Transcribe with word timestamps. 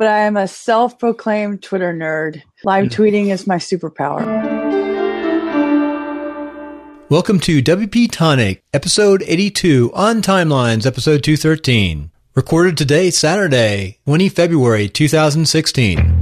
but 0.00 0.08
I 0.08 0.20
am 0.20 0.38
a 0.38 0.48
self 0.48 0.98
proclaimed 0.98 1.62
Twitter 1.62 1.92
nerd. 1.92 2.40
Live 2.64 2.86
mm-hmm. 2.86 3.02
tweeting 3.02 3.26
is 3.26 3.46
my 3.46 3.56
superpower. 3.56 4.24
Welcome 7.10 7.38
to 7.40 7.62
WP 7.62 8.10
Tonic, 8.10 8.64
episode 8.72 9.22
82 9.26 9.90
on 9.92 10.22
Timelines, 10.22 10.86
episode 10.86 11.22
213. 11.22 12.10
Recorded 12.34 12.78
today, 12.78 13.10
Saturday, 13.10 13.98
20 14.06 14.30
February 14.30 14.88
2016. 14.88 16.19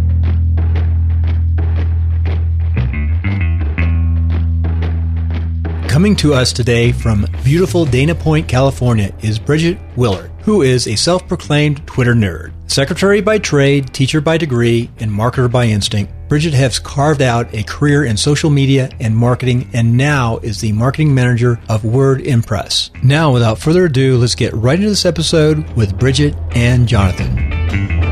Coming 5.98 6.14
to 6.18 6.32
us 6.32 6.52
today 6.52 6.92
from 6.92 7.26
beautiful 7.42 7.84
Dana 7.84 8.14
Point, 8.14 8.46
California 8.46 9.12
is 9.20 9.40
Bridget 9.40 9.76
Willard, 9.96 10.30
who 10.42 10.62
is 10.62 10.86
a 10.86 10.94
self 10.94 11.26
proclaimed 11.26 11.84
Twitter 11.88 12.14
nerd. 12.14 12.52
Secretary 12.70 13.20
by 13.20 13.38
trade, 13.38 13.92
teacher 13.92 14.20
by 14.20 14.38
degree, 14.38 14.88
and 15.00 15.10
marketer 15.10 15.50
by 15.50 15.64
instinct, 15.64 16.12
Bridget 16.28 16.54
has 16.54 16.78
carved 16.78 17.20
out 17.20 17.52
a 17.52 17.64
career 17.64 18.04
in 18.04 18.16
social 18.16 18.48
media 18.48 18.88
and 19.00 19.16
marketing 19.16 19.68
and 19.72 19.96
now 19.96 20.36
is 20.36 20.60
the 20.60 20.70
marketing 20.70 21.12
manager 21.12 21.58
of 21.68 21.82
WordImpress. 21.82 23.02
Now, 23.02 23.32
without 23.32 23.58
further 23.58 23.86
ado, 23.86 24.18
let's 24.18 24.36
get 24.36 24.52
right 24.52 24.78
into 24.78 24.90
this 24.90 25.04
episode 25.04 25.68
with 25.70 25.98
Bridget 25.98 26.36
and 26.54 26.86
Jonathan. 26.86 28.07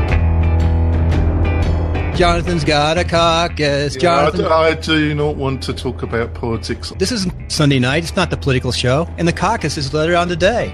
Jonathan's 2.17 2.63
got 2.63 2.97
a 2.97 3.03
caucus. 3.03 3.93
Yeah, 3.93 4.01
Jonathan. 4.01 4.45
I, 4.45 4.69
I 4.69 4.73
do 4.73 5.13
not 5.13 5.35
want 5.35 5.61
to 5.61 5.73
talk 5.73 6.01
about 6.01 6.33
politics. 6.33 6.91
This 6.97 7.11
isn't 7.11 7.51
Sunday 7.51 7.77
night. 7.77 8.01
It's 8.01 8.15
not 8.15 8.31
the 8.31 8.37
political 8.37 8.71
show. 8.71 9.07
And 9.19 9.27
the 9.27 9.33
caucus 9.33 9.77
is 9.77 9.93
later 9.93 10.15
on 10.15 10.27
today. 10.27 10.73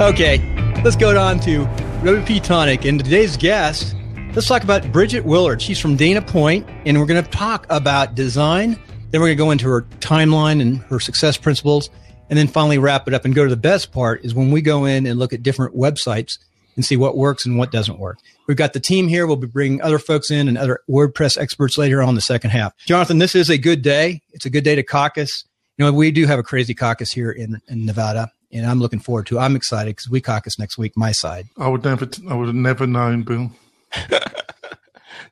Okay, 0.00 0.38
let's 0.82 0.96
go 0.96 1.14
on 1.20 1.40
to 1.40 1.66
WP 2.02 2.42
Tonic. 2.42 2.86
And 2.86 3.04
today's 3.04 3.36
guest, 3.36 3.94
let's 4.34 4.48
talk 4.48 4.64
about 4.64 4.90
Bridget 4.90 5.26
Willard. 5.26 5.60
She's 5.60 5.78
from 5.78 5.94
Dana 5.94 6.22
Point, 6.22 6.66
and 6.86 6.98
we're 6.98 7.04
going 7.04 7.22
to 7.22 7.30
talk 7.30 7.66
about 7.68 8.14
design. 8.14 8.78
Then 9.10 9.20
we're 9.20 9.26
going 9.26 9.36
to 9.36 9.44
go 9.44 9.50
into 9.50 9.68
her 9.68 9.82
timeline 10.00 10.62
and 10.62 10.78
her 10.84 11.00
success 11.00 11.36
principles. 11.36 11.90
And 12.30 12.38
then 12.38 12.48
finally 12.48 12.78
wrap 12.78 13.06
it 13.06 13.14
up 13.14 13.24
and 13.24 13.34
go 13.34 13.44
to 13.44 13.50
the 13.50 13.56
best 13.56 13.92
part 13.92 14.24
is 14.24 14.34
when 14.34 14.50
we 14.50 14.60
go 14.60 14.86
in 14.86 15.06
and 15.06 15.16
look 15.18 15.32
at 15.32 15.44
different 15.44 15.76
websites 15.76 16.38
and 16.76 16.84
see 16.84 16.96
what 16.96 17.16
works 17.16 17.44
and 17.46 17.58
what 17.58 17.72
doesn't 17.72 17.98
work. 17.98 18.18
We've 18.46 18.56
got 18.56 18.72
the 18.74 18.80
team 18.80 19.08
here. 19.08 19.26
We'll 19.26 19.36
be 19.36 19.46
bringing 19.46 19.82
other 19.82 19.98
folks 19.98 20.30
in 20.30 20.46
and 20.46 20.56
other 20.56 20.80
WordPress 20.88 21.36
experts 21.38 21.76
later 21.76 22.02
on 22.02 22.14
the 22.14 22.20
second 22.20 22.50
half. 22.50 22.76
Jonathan, 22.86 23.18
this 23.18 23.34
is 23.34 23.50
a 23.50 23.58
good 23.58 23.82
day. 23.82 24.22
It's 24.32 24.46
a 24.46 24.50
good 24.50 24.64
day 24.64 24.74
to 24.76 24.82
caucus. 24.82 25.44
You 25.78 25.84
know, 25.84 25.92
we 25.92 26.10
do 26.10 26.26
have 26.26 26.38
a 26.38 26.42
crazy 26.42 26.74
caucus 26.74 27.12
here 27.12 27.30
in, 27.30 27.60
in 27.68 27.84
Nevada, 27.84 28.30
and 28.52 28.64
I'm 28.66 28.78
looking 28.80 29.00
forward 29.00 29.26
to. 29.26 29.36
it. 29.38 29.40
I'm 29.40 29.56
excited 29.56 29.96
because 29.96 30.08
we 30.08 30.20
caucus 30.20 30.58
next 30.58 30.78
week, 30.78 30.92
my 30.96 31.12
side. 31.12 31.48
I 31.58 31.68
would 31.68 31.84
never, 31.84 32.08
I 32.30 32.34
would 32.34 32.46
have 32.46 32.54
never 32.54 32.86
known, 32.86 33.22
Bill. 33.22 33.50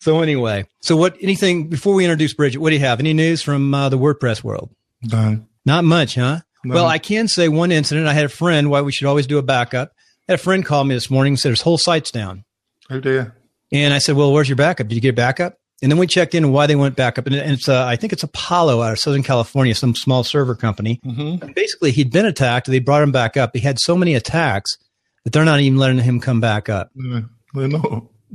So 0.00 0.20
anyway, 0.20 0.66
so 0.80 0.96
what? 0.96 1.16
Anything 1.22 1.68
before 1.68 1.94
we 1.94 2.04
introduce 2.04 2.34
Bridget? 2.34 2.58
What 2.58 2.68
do 2.70 2.74
you 2.76 2.80
have? 2.80 3.00
Any 3.00 3.14
news 3.14 3.40
from 3.40 3.72
uh, 3.72 3.88
the 3.88 3.96
WordPress 3.96 4.44
world? 4.44 4.68
No. 5.02 5.40
Not 5.64 5.84
much, 5.84 6.16
huh? 6.16 6.40
No. 6.62 6.74
Well, 6.74 6.86
I 6.86 6.98
can 6.98 7.26
say 7.26 7.48
one 7.48 7.72
incident. 7.72 8.06
I 8.06 8.12
had 8.12 8.26
a 8.26 8.28
friend. 8.28 8.68
Why 8.68 8.82
we 8.82 8.92
should 8.92 9.06
always 9.06 9.26
do 9.26 9.38
a 9.38 9.42
backup. 9.42 9.92
I 10.28 10.32
had 10.32 10.40
a 10.40 10.42
friend 10.42 10.64
call 10.64 10.84
me 10.84 10.94
this 10.94 11.10
morning 11.10 11.32
and 11.32 11.40
said 11.40 11.50
his 11.50 11.60
whole 11.60 11.78
site's 11.78 12.10
down. 12.10 12.44
Oh 12.90 13.00
dear. 13.00 13.36
And 13.72 13.92
I 13.92 13.98
said, 13.98 14.16
"Well, 14.16 14.32
where's 14.32 14.48
your 14.48 14.56
backup? 14.56 14.88
Did 14.88 14.94
you 14.94 15.00
get 15.00 15.16
backup?" 15.16 15.58
And 15.82 15.90
then 15.90 15.98
we 15.98 16.06
checked 16.06 16.34
in 16.34 16.52
why 16.52 16.66
they 16.66 16.76
went 16.76 16.96
backup, 16.96 17.26
and 17.26 17.34
it's 17.34 17.68
uh, 17.68 17.84
I 17.84 17.96
think 17.96 18.12
it's 18.12 18.22
Apollo 18.22 18.80
out 18.80 18.92
of 18.92 18.98
Southern 18.98 19.22
California, 19.22 19.74
some 19.74 19.94
small 19.94 20.24
server 20.24 20.54
company. 20.54 21.00
Mm-hmm. 21.04 21.52
Basically, 21.52 21.90
he'd 21.90 22.12
been 22.12 22.24
attacked. 22.24 22.68
They 22.68 22.78
brought 22.78 23.02
him 23.02 23.12
back 23.12 23.36
up. 23.36 23.50
He 23.54 23.60
had 23.60 23.78
so 23.78 23.96
many 23.96 24.14
attacks 24.14 24.78
that 25.24 25.32
they're 25.32 25.44
not 25.44 25.60
even 25.60 25.78
letting 25.78 25.98
him 25.98 26.20
come 26.20 26.40
back 26.40 26.68
up. 26.68 26.90
No, 26.94 27.24
they're. 27.54 27.68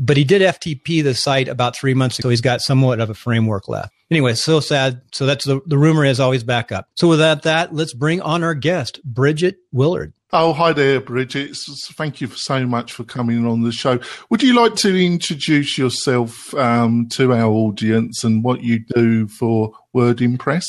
But 0.02 0.16
he 0.16 0.24
did 0.24 0.42
FTP 0.42 1.04
the 1.04 1.14
site 1.14 1.50
about 1.50 1.76
three 1.76 1.94
months 1.94 2.20
ago. 2.20 2.30
He's 2.30 2.40
got 2.40 2.62
somewhat 2.62 3.02
of 3.02 3.10
a 3.10 3.14
framework 3.14 3.68
left. 3.68 3.94
Anyway, 4.10 4.34
so 4.34 4.62
sad. 4.62 5.02
So 5.12 5.26
that's 5.26 5.44
the, 5.44 5.60
the 5.66 5.78
rumor 5.78 6.06
is 6.06 6.22
always 6.22 6.44
back 6.44 6.72
up. 6.72 6.88
So 6.96 7.10
without 7.10 7.42
that, 7.44 7.76
let's 7.76 7.94
bring 7.94 8.22
on 8.22 8.42
our 8.42 8.54
guest, 8.54 9.04
Bridget 9.04 9.58
Willard. 9.74 10.14
Oh, 10.32 10.54
hi 10.54 10.74
there, 10.74 11.02
Bridget. 11.02 11.58
Thank 11.58 12.22
you 12.22 12.28
so 12.28 12.68
much 12.68 12.94
for 12.94 13.04
coming 13.04 13.48
on 13.48 13.64
the 13.64 13.72
show. 13.72 14.00
Would 14.30 14.44
you 14.44 14.54
like 14.54 14.76
to 14.76 14.96
introduce 14.96 15.76
yourself 15.76 16.54
um, 16.54 17.08
to 17.14 17.34
our 17.34 17.52
audience 17.52 18.24
and 18.24 18.44
what 18.44 18.62
you 18.62 18.78
do 18.80 19.28
for 19.28 19.72
WordImpress? 19.96 20.66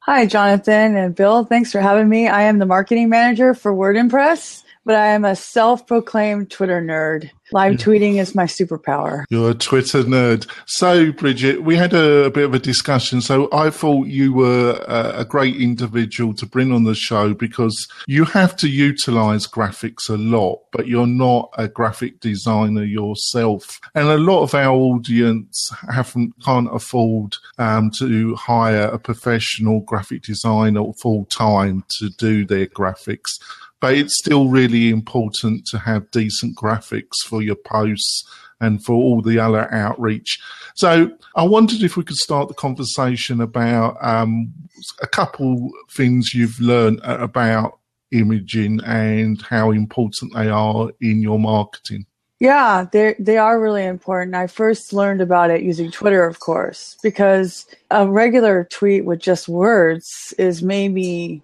Hi, 0.00 0.24
Jonathan 0.24 0.96
and 0.96 1.14
Bill. 1.14 1.44
Thanks 1.44 1.70
for 1.70 1.82
having 1.82 2.08
me. 2.08 2.28
I 2.28 2.44
am 2.44 2.58
the 2.58 2.64
marketing 2.64 3.10
manager 3.10 3.52
for 3.52 3.74
WordImpress, 3.74 4.62
but 4.88 4.96
I 4.96 5.08
am 5.08 5.26
a 5.26 5.36
self 5.36 5.86
proclaimed 5.86 6.50
Twitter 6.50 6.80
nerd. 6.80 7.28
Live 7.52 7.74
tweeting 7.76 8.16
is 8.16 8.34
my 8.34 8.44
superpower. 8.44 9.24
You're 9.28 9.50
a 9.50 9.54
Twitter 9.54 10.02
nerd. 10.02 10.50
So, 10.66 11.12
Bridget, 11.12 11.62
we 11.62 11.76
had 11.76 11.92
a, 11.92 12.24
a 12.24 12.30
bit 12.30 12.44
of 12.44 12.54
a 12.54 12.58
discussion. 12.58 13.20
So, 13.20 13.50
I 13.52 13.68
thought 13.68 14.06
you 14.06 14.32
were 14.32 14.82
a, 14.88 15.20
a 15.20 15.24
great 15.26 15.56
individual 15.56 16.32
to 16.34 16.46
bring 16.46 16.72
on 16.72 16.84
the 16.84 16.94
show 16.94 17.34
because 17.34 17.86
you 18.06 18.24
have 18.24 18.56
to 18.56 18.68
utilize 18.68 19.46
graphics 19.46 20.08
a 20.08 20.16
lot, 20.16 20.60
but 20.72 20.86
you're 20.86 21.06
not 21.06 21.50
a 21.58 21.68
graphic 21.68 22.20
designer 22.20 22.84
yourself. 22.84 23.80
And 23.94 24.08
a 24.08 24.16
lot 24.16 24.42
of 24.42 24.54
our 24.54 24.74
audience 24.74 25.70
haven't 25.90 26.32
can't 26.42 26.74
afford 26.74 27.34
um, 27.58 27.90
to 27.98 28.34
hire 28.36 28.86
a 28.86 28.98
professional 28.98 29.80
graphic 29.80 30.22
designer 30.22 30.92
full 30.94 31.26
time 31.26 31.84
to 31.98 32.08
do 32.08 32.46
their 32.46 32.66
graphics 32.66 33.38
but 33.80 33.94
it's 33.94 34.18
still 34.18 34.48
really 34.48 34.90
important 34.90 35.66
to 35.66 35.78
have 35.78 36.10
decent 36.10 36.56
graphics 36.56 37.22
for 37.24 37.42
your 37.42 37.56
posts 37.56 38.24
and 38.60 38.84
for 38.84 38.94
all 38.94 39.22
the 39.22 39.38
other 39.38 39.72
outreach. 39.72 40.40
So 40.74 41.10
I 41.36 41.44
wondered 41.44 41.82
if 41.82 41.96
we 41.96 42.04
could 42.04 42.16
start 42.16 42.48
the 42.48 42.54
conversation 42.54 43.40
about 43.40 43.96
um, 44.04 44.52
a 45.00 45.06
couple 45.06 45.70
things 45.90 46.34
you've 46.34 46.58
learned 46.60 47.00
about 47.04 47.78
imaging 48.10 48.80
and 48.84 49.40
how 49.42 49.70
important 49.70 50.34
they 50.34 50.48
are 50.48 50.90
in 51.00 51.20
your 51.20 51.38
marketing. 51.38 52.06
Yeah, 52.40 52.86
they 52.92 53.16
they 53.18 53.36
are 53.36 53.60
really 53.60 53.84
important. 53.84 54.36
I 54.36 54.46
first 54.46 54.92
learned 54.92 55.20
about 55.20 55.50
it 55.50 55.62
using 55.62 55.90
Twitter, 55.90 56.24
of 56.24 56.38
course, 56.38 56.96
because 57.02 57.66
a 57.90 58.08
regular 58.08 58.68
tweet 58.70 59.04
with 59.04 59.18
just 59.18 59.48
words 59.48 60.32
is 60.38 60.62
maybe 60.62 61.42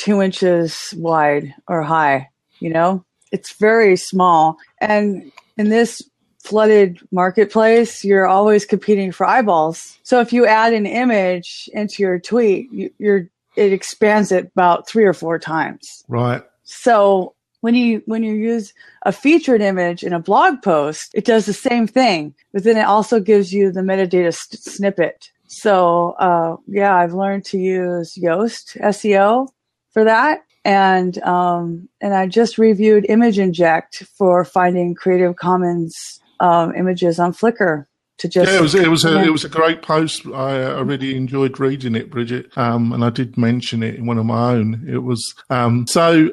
two 0.00 0.22
inches 0.22 0.94
wide 0.96 1.54
or 1.68 1.82
high. 1.82 2.28
You 2.58 2.70
know, 2.70 3.04
it's 3.32 3.52
very 3.52 3.96
small, 3.96 4.56
and 4.80 5.30
in 5.56 5.68
this 5.68 6.02
flooded 6.42 6.98
marketplace, 7.12 8.02
you're 8.02 8.26
always 8.26 8.64
competing 8.64 9.12
for 9.12 9.26
eyeballs. 9.26 9.98
So 10.02 10.20
if 10.20 10.32
you 10.32 10.46
add 10.46 10.72
an 10.72 10.86
image 10.86 11.68
into 11.74 12.02
your 12.02 12.18
tweet, 12.18 12.72
you, 12.72 12.90
you're 12.98 13.28
it 13.56 13.72
expands 13.72 14.32
it 14.32 14.46
about 14.46 14.88
three 14.88 15.04
or 15.04 15.12
four 15.12 15.38
times. 15.38 16.04
Right. 16.08 16.42
So 16.64 17.34
when 17.60 17.74
you 17.74 18.02
when 18.06 18.22
you 18.22 18.32
use 18.34 18.72
a 19.02 19.12
featured 19.12 19.60
image 19.60 20.02
in 20.02 20.12
a 20.12 20.20
blog 20.20 20.62
post, 20.62 21.10
it 21.14 21.24
does 21.24 21.46
the 21.46 21.52
same 21.52 21.86
thing, 21.86 22.34
but 22.52 22.64
then 22.64 22.76
it 22.76 22.86
also 22.86 23.20
gives 23.20 23.52
you 23.52 23.70
the 23.70 23.80
metadata 23.82 24.28
s- 24.28 24.48
snippet. 24.60 25.30
So 25.46 26.12
uh, 26.12 26.56
yeah, 26.66 26.96
I've 26.96 27.12
learned 27.12 27.44
to 27.46 27.58
use 27.58 28.14
Yoast 28.14 28.80
SEO 28.80 29.48
for 29.92 30.04
that, 30.04 30.42
and 30.64 31.20
um, 31.22 31.88
and 32.00 32.14
I 32.14 32.26
just 32.26 32.58
reviewed 32.58 33.06
Image 33.08 33.38
Inject 33.38 34.04
for 34.16 34.44
finding 34.44 34.94
Creative 34.94 35.36
Commons 35.36 36.20
um, 36.40 36.74
images 36.74 37.18
on 37.18 37.32
Flickr 37.32 37.86
to 38.18 38.28
just 38.28 38.50
Yeah, 38.50 38.58
it 38.58 38.62
was 38.62 38.74
it 38.74 38.88
was 38.88 39.04
a, 39.04 39.22
it 39.22 39.30
was 39.30 39.44
a 39.44 39.48
great 39.48 39.82
post. 39.82 40.26
I, 40.26 40.62
I 40.62 40.80
really 40.80 41.16
enjoyed 41.16 41.58
reading 41.58 41.94
it, 41.94 42.10
Bridget. 42.10 42.56
Um, 42.56 42.92
and 42.92 43.04
I 43.04 43.10
did 43.10 43.36
mention 43.36 43.82
it 43.82 43.96
in 43.96 44.06
one 44.06 44.18
of 44.18 44.26
my 44.26 44.52
own. 44.52 44.84
It 44.88 44.98
was 44.98 45.34
um, 45.48 45.86
so 45.86 46.30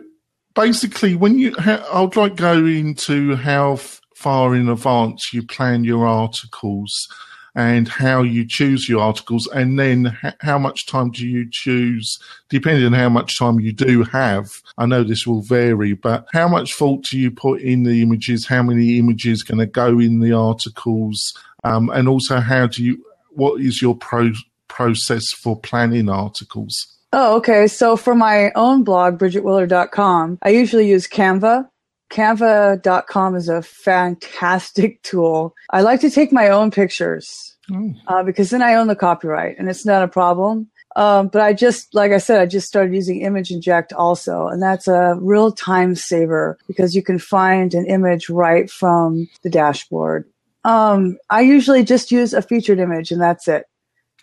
basically 0.55 1.15
when 1.15 1.39
you. 1.39 1.53
Ha- 1.57 1.87
I'd 1.91 2.15
like 2.15 2.35
go 2.35 2.65
into 2.65 3.35
how 3.35 3.79
far 4.15 4.55
in 4.55 4.67
advance 4.67 5.31
you 5.31 5.45
plan 5.45 5.83
your 5.83 6.07
articles 6.07 7.07
and 7.55 7.87
how 7.87 8.21
you 8.21 8.45
choose 8.47 8.87
your 8.87 9.01
articles, 9.01 9.47
and 9.47 9.79
then 9.79 10.17
how 10.41 10.57
much 10.57 10.85
time 10.85 11.11
do 11.11 11.27
you 11.27 11.47
choose, 11.49 12.19
depending 12.49 12.85
on 12.85 12.93
how 12.93 13.09
much 13.09 13.37
time 13.37 13.59
you 13.59 13.71
do 13.71 14.03
have. 14.03 14.49
I 14.77 14.85
know 14.85 15.03
this 15.03 15.25
will 15.25 15.41
vary, 15.41 15.93
but 15.93 16.27
how 16.33 16.47
much 16.47 16.75
thought 16.75 17.03
do 17.05 17.17
you 17.17 17.31
put 17.31 17.61
in 17.61 17.83
the 17.83 18.01
images? 18.01 18.45
How 18.45 18.63
many 18.63 18.99
images 18.99 19.43
going 19.43 19.59
to 19.59 19.65
go 19.65 19.99
in 19.99 20.19
the 20.19 20.33
articles? 20.33 21.33
Um, 21.63 21.89
and 21.89 22.07
also, 22.07 22.39
how 22.39 22.67
do 22.67 22.83
you? 22.83 23.03
What 23.31 23.61
is 23.61 23.81
your 23.81 23.95
pro- 23.95 24.33
process 24.67 25.31
for 25.31 25.59
planning 25.59 26.09
articles? 26.09 26.73
Oh, 27.13 27.37
okay. 27.37 27.67
So 27.67 27.95
for 27.95 28.15
my 28.15 28.51
own 28.55 28.83
blog, 28.83 29.17
bridgetwillard.com, 29.17 30.39
I 30.41 30.49
usually 30.49 30.87
use 30.87 31.07
Canva. 31.07 31.67
Canva.com 32.09 33.35
is 33.35 33.49
a 33.49 33.61
fantastic 33.61 35.01
tool. 35.03 35.55
I 35.71 35.81
like 35.81 36.01
to 36.01 36.09
take 36.09 36.31
my 36.31 36.49
own 36.49 36.71
pictures 36.71 37.55
Oh. 37.71 37.93
uh, 38.07 38.23
because 38.23 38.49
then 38.49 38.61
I 38.61 38.75
own 38.75 38.87
the 38.87 38.95
copyright 38.95 39.57
and 39.59 39.69
it's 39.69 39.85
not 39.85 40.01
a 40.03 40.07
problem. 40.07 40.69
Um, 40.95 41.27
but 41.27 41.41
I 41.41 41.53
just, 41.53 41.93
like 41.93 42.11
I 42.11 42.17
said, 42.17 42.39
I 42.41 42.45
just 42.47 42.65
started 42.67 42.95
using 42.95 43.21
Image 43.21 43.51
Inject 43.51 43.93
also, 43.93 44.47
and 44.47 44.63
that's 44.63 44.87
a 44.87 45.15
real 45.21 45.51
time 45.51 45.93
saver 45.95 46.57
because 46.65 46.95
you 46.95 47.03
can 47.03 47.19
find 47.19 47.73
an 47.75 47.85
image 47.85 48.29
right 48.29 48.67
from 48.69 49.27
the 49.43 49.49
dashboard. 49.49 50.25
Um, 50.63 51.17
I 51.29 51.41
usually 51.41 51.83
just 51.83 52.11
use 52.11 52.33
a 52.33 52.41
featured 52.41 52.79
image 52.79 53.11
and 53.11 53.21
that's 53.21 53.47
it. 53.47 53.65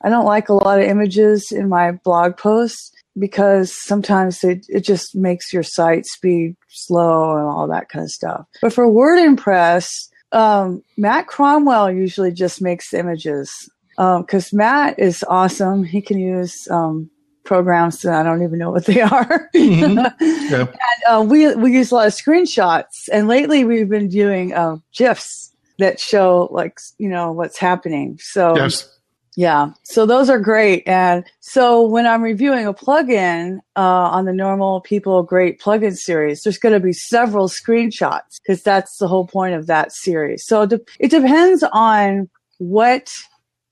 I 0.03 0.09
don't 0.09 0.25
like 0.25 0.49
a 0.49 0.55
lot 0.55 0.81
of 0.81 0.87
images 0.89 1.53
in 1.53 1.69
my 1.69 1.93
blog 1.93 2.37
posts 2.37 2.91
because 3.19 3.73
sometimes 3.73 4.43
it, 4.43 4.67
it 4.69 4.81
just 4.81 5.15
makes 5.15 5.53
your 5.53 5.63
site 5.63 6.07
speed 6.07 6.57
slow 6.69 7.37
and 7.37 7.47
all 7.47 7.69
that 7.69 7.89
kind 7.89 8.05
of 8.05 8.11
stuff. 8.11 8.47
But 8.61 8.73
for 8.73 8.87
WordImpress, 8.87 9.89
um, 10.33 10.83
Matt 10.97 11.27
Cromwell 11.29 11.91
usually 11.93 12.33
just 12.33 12.61
makes 12.61 12.93
images 12.93 13.71
because 13.97 14.53
um, 14.53 14.57
Matt 14.57 14.99
is 14.99 15.25
awesome. 15.29 15.85
He 15.85 16.03
can 16.03 16.19
use 16.19 16.67
um, 16.71 17.09
programs 17.45 18.01
that 18.01 18.15
I 18.15 18.23
don't 18.23 18.43
even 18.43 18.59
know 18.59 18.71
what 18.71 18.87
they 18.87 19.01
are. 19.03 19.49
Mm-hmm. 19.55 20.25
Yeah. 20.45 20.61
and, 20.61 20.69
uh, 21.09 21.23
we 21.23 21.55
we 21.55 21.73
use 21.73 21.91
a 21.91 21.95
lot 21.95 22.07
of 22.07 22.13
screenshots, 22.13 23.09
and 23.11 23.29
lately 23.29 23.65
we've 23.65 23.89
been 23.89 24.09
doing 24.09 24.53
uh, 24.53 24.77
gifs 24.95 25.55
that 25.79 25.99
show 25.99 26.49
like 26.51 26.79
you 26.99 27.09
know 27.09 27.33
what's 27.33 27.59
happening. 27.59 28.19
So 28.21 28.55
yes. 28.55 28.87
Yeah, 29.37 29.73
so 29.83 30.07
those 30.07 30.31
are 30.31 30.39
great. 30.39 30.87
And 30.87 31.25
so 31.41 31.85
when 31.85 32.07
I'm 32.07 32.23
reviewing 32.23 32.67
a 32.67 32.75
plugin 32.75 33.59
uh, 33.75 33.81
on 33.81 34.27
the 34.27 34.33
normal 34.33 34.81
people 34.81 35.25
great 35.25 35.61
plugin 35.61 35.97
series, 35.97 36.43
there's 36.43 36.59
going 36.59 36.73
to 36.73 36.81
be 36.81 36.93
several 36.93 37.49
screenshots 37.49 38.41
because 38.41 38.63
that's 38.63 38.99
the 38.99 39.09
whole 39.09 39.27
point 39.27 39.55
of 39.55 39.67
that 39.67 39.93
series. 39.93 40.47
So 40.47 40.63
it 40.63 41.11
depends 41.11 41.65
on 41.73 42.31
what 42.59 43.13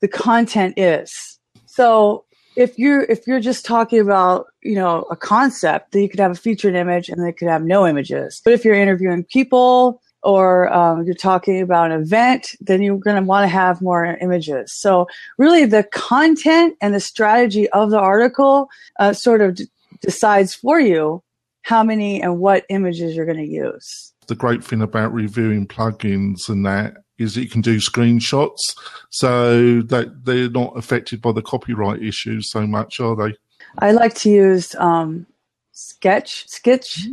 the 0.01 0.09
content 0.09 0.73
is. 0.77 1.39
So 1.65 2.25
if 2.55 2.77
you're 2.77 3.03
if 3.03 3.25
you're 3.25 3.39
just 3.39 3.65
talking 3.65 3.99
about 3.99 4.47
you 4.61 4.75
know 4.75 5.03
a 5.09 5.15
concept, 5.15 5.91
then 5.91 6.01
you 6.01 6.09
could 6.09 6.19
have 6.19 6.31
a 6.31 6.35
featured 6.35 6.75
image 6.75 7.09
and 7.09 7.25
they 7.25 7.31
could 7.31 7.47
have 7.47 7.63
no 7.63 7.87
images. 7.87 8.41
But 8.43 8.53
if 8.53 8.65
you're 8.65 8.75
interviewing 8.75 9.23
people 9.23 10.01
or 10.23 10.71
um, 10.73 11.03
you're 11.03 11.15
talking 11.15 11.61
about 11.61 11.91
an 11.91 12.01
event, 12.01 12.55
then 12.61 12.81
you're 12.81 12.97
going 12.97 13.17
to 13.17 13.27
want 13.27 13.43
to 13.43 13.47
have 13.47 13.81
more 13.81 14.05
images. 14.05 14.73
So 14.73 15.07
really, 15.37 15.65
the 15.65 15.83
content 15.83 16.75
and 16.81 16.93
the 16.93 16.99
strategy 16.99 17.69
of 17.69 17.91
the 17.91 17.99
article 17.99 18.69
uh, 18.99 19.13
sort 19.13 19.41
of 19.41 19.55
d- 19.55 19.67
decides 20.01 20.55
for 20.55 20.79
you 20.79 21.21
how 21.63 21.83
many 21.83 22.21
and 22.21 22.39
what 22.39 22.65
images 22.69 23.15
you're 23.15 23.25
going 23.25 23.37
to 23.37 23.43
use. 23.45 24.13
The 24.27 24.35
great 24.35 24.63
thing 24.63 24.81
about 24.81 25.13
reviewing 25.13 25.67
plugins 25.67 26.47
and 26.47 26.65
that 26.65 26.95
is 27.17 27.35
that 27.35 27.41
you 27.43 27.49
can 27.49 27.61
do 27.61 27.77
screenshots 27.77 28.75
so 29.09 29.81
that 29.83 30.25
they're 30.25 30.49
not 30.49 30.77
affected 30.77 31.21
by 31.21 31.31
the 31.31 31.41
copyright 31.41 32.01
issues 32.01 32.51
so 32.51 32.65
much, 32.65 32.99
are 32.99 33.15
they? 33.15 33.35
I 33.79 33.91
like 33.91 34.13
to 34.15 34.29
use 34.29 34.75
um, 34.75 35.25
Sketch, 35.71 36.47
Sketch, 36.47 37.07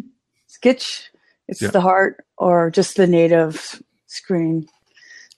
Sketch. 0.47 1.10
It's 1.51 1.61
yeah. 1.61 1.71
the 1.71 1.81
heart 1.81 2.25
or 2.39 2.71
just 2.71 2.97
the 2.97 3.07
native 3.07 3.83
screen, 4.07 4.69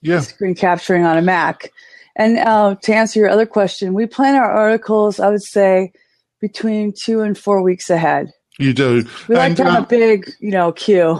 yeah, 0.01 0.21
screen 0.21 0.55
capturing 0.55 1.05
on 1.05 1.17
a 1.17 1.21
Mac. 1.21 1.71
And 2.15 2.37
uh, 2.37 2.75
to 2.83 2.93
answer 2.93 3.19
your 3.19 3.29
other 3.29 3.47
question, 3.47 3.93
we 3.93 4.05
plan 4.05 4.35
our 4.35 4.51
articles. 4.51 5.19
I 5.19 5.29
would 5.29 5.43
say 5.43 5.91
between 6.39 6.93
two 6.93 7.21
and 7.21 7.37
four 7.37 7.63
weeks 7.63 7.89
ahead. 7.89 8.31
You 8.59 8.73
do. 8.73 9.05
We 9.27 9.35
like 9.35 9.47
and, 9.47 9.57
to 9.57 9.63
have 9.63 9.75
um, 9.77 9.83
a 9.85 9.87
big, 9.87 10.29
you 10.39 10.51
know, 10.51 10.71
queue. 10.71 11.19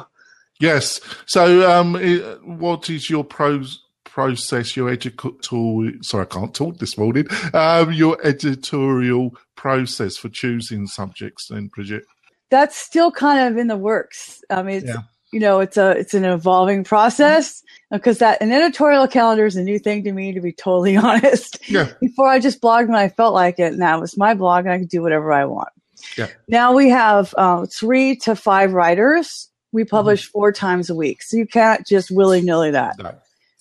Yes. 0.60 1.02
So, 1.26 1.70
um, 1.70 1.96
what 2.44 2.90
is 2.90 3.10
your 3.10 3.24
pros? 3.24 3.80
process 4.14 4.78
your 4.78 4.92
editorial 4.92 5.92
sorry 6.04 6.22
i 6.22 6.26
can't 6.26 6.54
talk 6.54 6.78
this 6.78 7.00
morning 7.00 7.26
um, 7.56 7.92
your 7.92 8.16
editorial 8.24 9.36
process 9.56 10.18
for 10.18 10.30
choosing 10.30 10.86
subjects 10.86 11.48
then 11.50 11.66
bridget 11.66 12.04
that's 12.54 12.78
still 12.78 13.12
kind 13.12 13.48
of 13.48 13.58
in 13.58 13.68
the 13.68 13.76
works 13.76 14.44
i 14.52 14.62
mean 14.62 14.78
it's, 14.78 14.88
yeah. 14.88 15.02
you 15.32 15.40
know 15.40 15.60
it's 15.60 15.76
a 15.76 15.92
it's 15.92 16.14
an 16.14 16.24
evolving 16.24 16.84
process 16.84 17.64
because 17.92 18.20
that 18.20 18.40
an 18.42 18.52
editorial 18.52 19.08
calendar 19.08 19.46
is 19.46 19.56
a 19.56 19.64
new 19.64 19.80
thing 19.80 20.04
to 20.04 20.12
me 20.12 20.32
to 20.32 20.40
be 20.40 20.52
totally 20.52 20.96
honest 21.10 21.58
yeah. 21.68 21.92
before 22.00 22.30
i 22.30 22.40
just 22.40 22.62
blogged 22.62 22.88
when 22.88 22.98
i 22.98 23.10
felt 23.10 23.34
like 23.34 23.58
it 23.58 23.74
and 23.74 23.82
that 23.82 24.00
was 24.00 24.16
my 24.18 24.36
blog 24.36 24.66
and 24.66 24.74
i 24.74 24.78
could 24.78 24.90
do 24.90 25.02
whatever 25.02 25.34
i 25.34 25.44
want 25.44 25.70
yeah. 26.16 26.28
now 26.48 26.74
we 26.74 26.90
have 26.90 27.34
uh, 27.38 27.66
three 27.66 28.16
to 28.16 28.36
five 28.36 28.74
writers 28.74 29.50
we 29.74 29.82
mm-hmm. 29.82 29.90
publish 29.90 30.26
mm-hmm. 30.26 30.32
four 30.32 30.52
times 30.52 30.90
a 30.90 30.96
week. 30.96 31.24
So 31.24 31.36
you 31.36 31.48
can't 31.48 31.86
just 31.86 32.12
willy 32.12 32.42
nilly 32.42 32.72
that. 32.72 32.96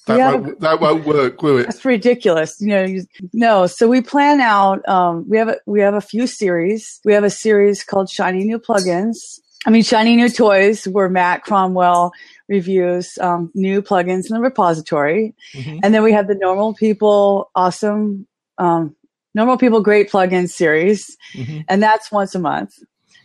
That, 0.06 0.18
won't, 0.18 0.60
that 0.60 0.80
won't 0.80 1.04
work, 1.04 1.42
will 1.42 1.58
it? 1.58 1.64
That's 1.64 1.84
ridiculous. 1.84 2.60
You 2.60 2.68
know, 2.68 2.84
you, 2.84 3.04
no. 3.32 3.66
So 3.66 3.88
we 3.88 4.00
plan 4.00 4.40
out. 4.40 4.86
Um, 4.88 5.28
we 5.28 5.38
have 5.38 5.48
a, 5.48 5.56
we 5.66 5.80
have 5.80 5.94
a 5.94 6.00
few 6.00 6.26
series. 6.26 7.00
We 7.04 7.12
have 7.12 7.22
a 7.22 7.30
series 7.30 7.84
called 7.84 8.10
Shiny 8.10 8.44
New 8.44 8.58
Plugins. 8.58 9.16
I 9.64 9.70
mean, 9.70 9.84
Shiny 9.84 10.16
New 10.16 10.28
Toys, 10.28 10.86
where 10.88 11.08
Matt 11.08 11.44
Cromwell 11.44 12.12
reviews 12.48 13.16
um, 13.18 13.50
new 13.54 13.80
plugins 13.80 14.28
in 14.28 14.34
the 14.34 14.40
repository, 14.40 15.34
mm-hmm. 15.54 15.78
and 15.84 15.94
then 15.94 16.02
we 16.02 16.12
have 16.12 16.26
the 16.26 16.34
Normal 16.34 16.74
People 16.74 17.48
Awesome, 17.54 18.26
um, 18.58 18.96
Normal 19.36 19.56
People 19.56 19.80
Great 19.80 20.10
Plugins 20.10 20.50
series, 20.50 21.16
mm-hmm. 21.34 21.60
and 21.68 21.80
that's 21.80 22.10
once 22.10 22.34
a 22.34 22.40
month. 22.40 22.74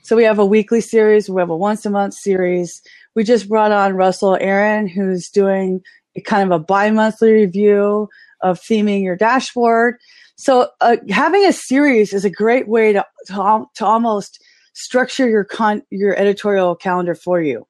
So 0.03 0.15
we 0.15 0.24
have 0.25 0.38
a 0.38 0.45
weekly 0.45 0.79
series, 0.79 1.27
we 1.27 1.41
have 1.41 1.50
a 1.50 1.57
once 1.57 1.85
a 1.85 1.89
month 1.89 2.13
series. 2.13 2.83
We 3.15 3.24
just 3.24 3.50
brought 3.50 3.71
on 3.71 3.95
Russell 3.95 4.38
Aaron, 4.39 4.88
who's 4.88 5.29
doing 5.29 5.81
kind 6.25 6.51
of 6.51 6.61
a 6.61 6.63
bi 6.63 6.89
monthly 6.89 7.31
review 7.31 8.09
of 8.41 8.59
theming 8.59 9.03
your 9.03 9.15
dashboard. 9.15 9.95
So 10.35 10.69
uh, 10.81 10.97
having 11.09 11.45
a 11.45 11.53
series 11.53 12.13
is 12.13 12.23
a 12.23 12.29
great 12.29 12.67
way 12.67 12.93
to, 12.93 13.05
to, 13.27 13.65
to 13.75 13.85
almost 13.85 14.39
structure 14.73 15.27
your 15.27 15.43
con- 15.43 15.81
your 15.89 16.15
editorial 16.15 16.75
calendar 16.75 17.15
for 17.15 17.41
you. 17.41 17.65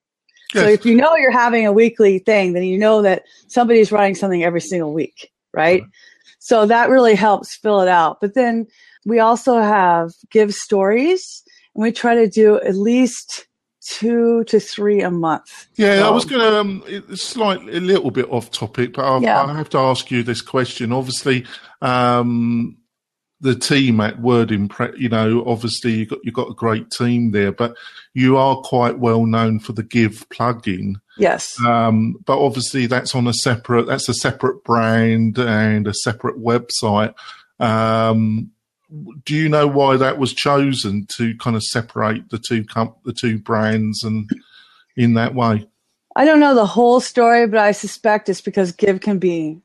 Yes. 0.53 0.63
So 0.63 0.69
if 0.69 0.85
you 0.85 0.95
know 0.95 1.15
you're 1.15 1.31
having 1.31 1.65
a 1.65 1.71
weekly 1.71 2.19
thing, 2.19 2.53
then 2.53 2.63
you 2.63 2.77
know 2.77 3.01
that 3.01 3.23
somebody's 3.47 3.91
writing 3.91 4.15
something 4.15 4.44
every 4.44 4.61
single 4.61 4.94
week, 4.94 5.31
right? 5.53 5.83
So 6.39 6.65
that 6.65 6.89
really 6.89 7.15
helps 7.15 7.55
fill 7.55 7.81
it 7.81 7.88
out. 7.88 8.19
But 8.21 8.33
then 8.33 8.67
we 9.05 9.19
also 9.19 9.59
have 9.59 10.11
give 10.31 10.53
stories 10.53 11.44
and 11.75 11.83
we 11.83 11.91
try 11.91 12.15
to 12.15 12.27
do 12.27 12.59
at 12.61 12.75
least 12.75 13.46
two 13.88 14.44
to 14.45 14.60
three 14.60 15.01
a 15.01 15.12
month. 15.12 15.68
Yeah, 15.75 16.06
I 16.06 16.10
was 16.10 16.25
going 16.25 16.42
to 16.42 16.60
um, 16.60 17.16
slightly 17.16 17.78
a 17.78 17.81
little 17.81 18.12
bit 18.12 18.30
off 18.30 18.51
topic, 18.51 18.94
but 18.94 19.06
I'll, 19.06 19.22
yeah. 19.22 19.42
I 19.44 19.54
have 19.56 19.69
to 19.69 19.78
ask 19.78 20.12
you 20.12 20.24
this 20.24 20.42
question. 20.42 20.92
Obviously, 20.92 21.45
um, 21.81 22.78
the 23.39 23.56
team 23.56 24.00
at 24.01 24.18
WordImpress, 24.18 24.98
you 24.98 25.10
know, 25.10 25.44
obviously 25.45 25.94
you 25.94 26.06
got 26.06 26.19
you 26.24 26.31
got 26.31 26.50
a 26.50 26.56
great 26.56 26.89
team 26.92 27.31
there, 27.31 27.51
but 27.51 27.75
you 28.13 28.36
are 28.38 28.57
quite 28.57 29.00
well 29.00 29.25
known 29.25 29.60
for 29.60 29.74
the 29.74 29.84
Give 29.84 30.28
plugin. 30.30 30.95
Yes. 31.18 31.57
Um, 31.66 32.16
but 32.26 32.44
obviously 32.44 32.88
that's 32.88 33.16
on 33.16 33.28
a 33.28 33.33
separate 33.33 33.88
that's 33.88 34.09
a 34.09 34.14
separate 34.14 34.64
brand 34.64 35.38
and 35.38 35.88
a 35.88 35.94
separate 35.94 36.38
website. 36.38 37.14
Um, 37.59 38.52
do 39.25 39.35
you 39.35 39.49
know 39.49 39.67
why 39.67 39.97
that 39.97 40.17
was 40.17 40.33
chosen 40.33 41.06
to 41.17 41.35
kind 41.37 41.56
of 41.56 41.63
separate 41.63 42.29
the 42.29 42.39
two 42.39 42.63
comp- 42.63 43.03
the 43.03 43.13
two 43.13 43.37
brands 43.37 44.03
and 44.03 44.29
in 44.95 45.13
that 45.15 45.35
way? 45.35 45.67
I 46.15 46.25
don't 46.25 46.39
know 46.39 46.56
the 46.56 46.65
whole 46.65 46.99
story, 46.99 47.47
but 47.47 47.59
I 47.59 47.71
suspect 47.71 48.29
it's 48.29 48.41
because 48.41 48.71
Give 48.71 48.99
can 49.01 49.19
be, 49.19 49.61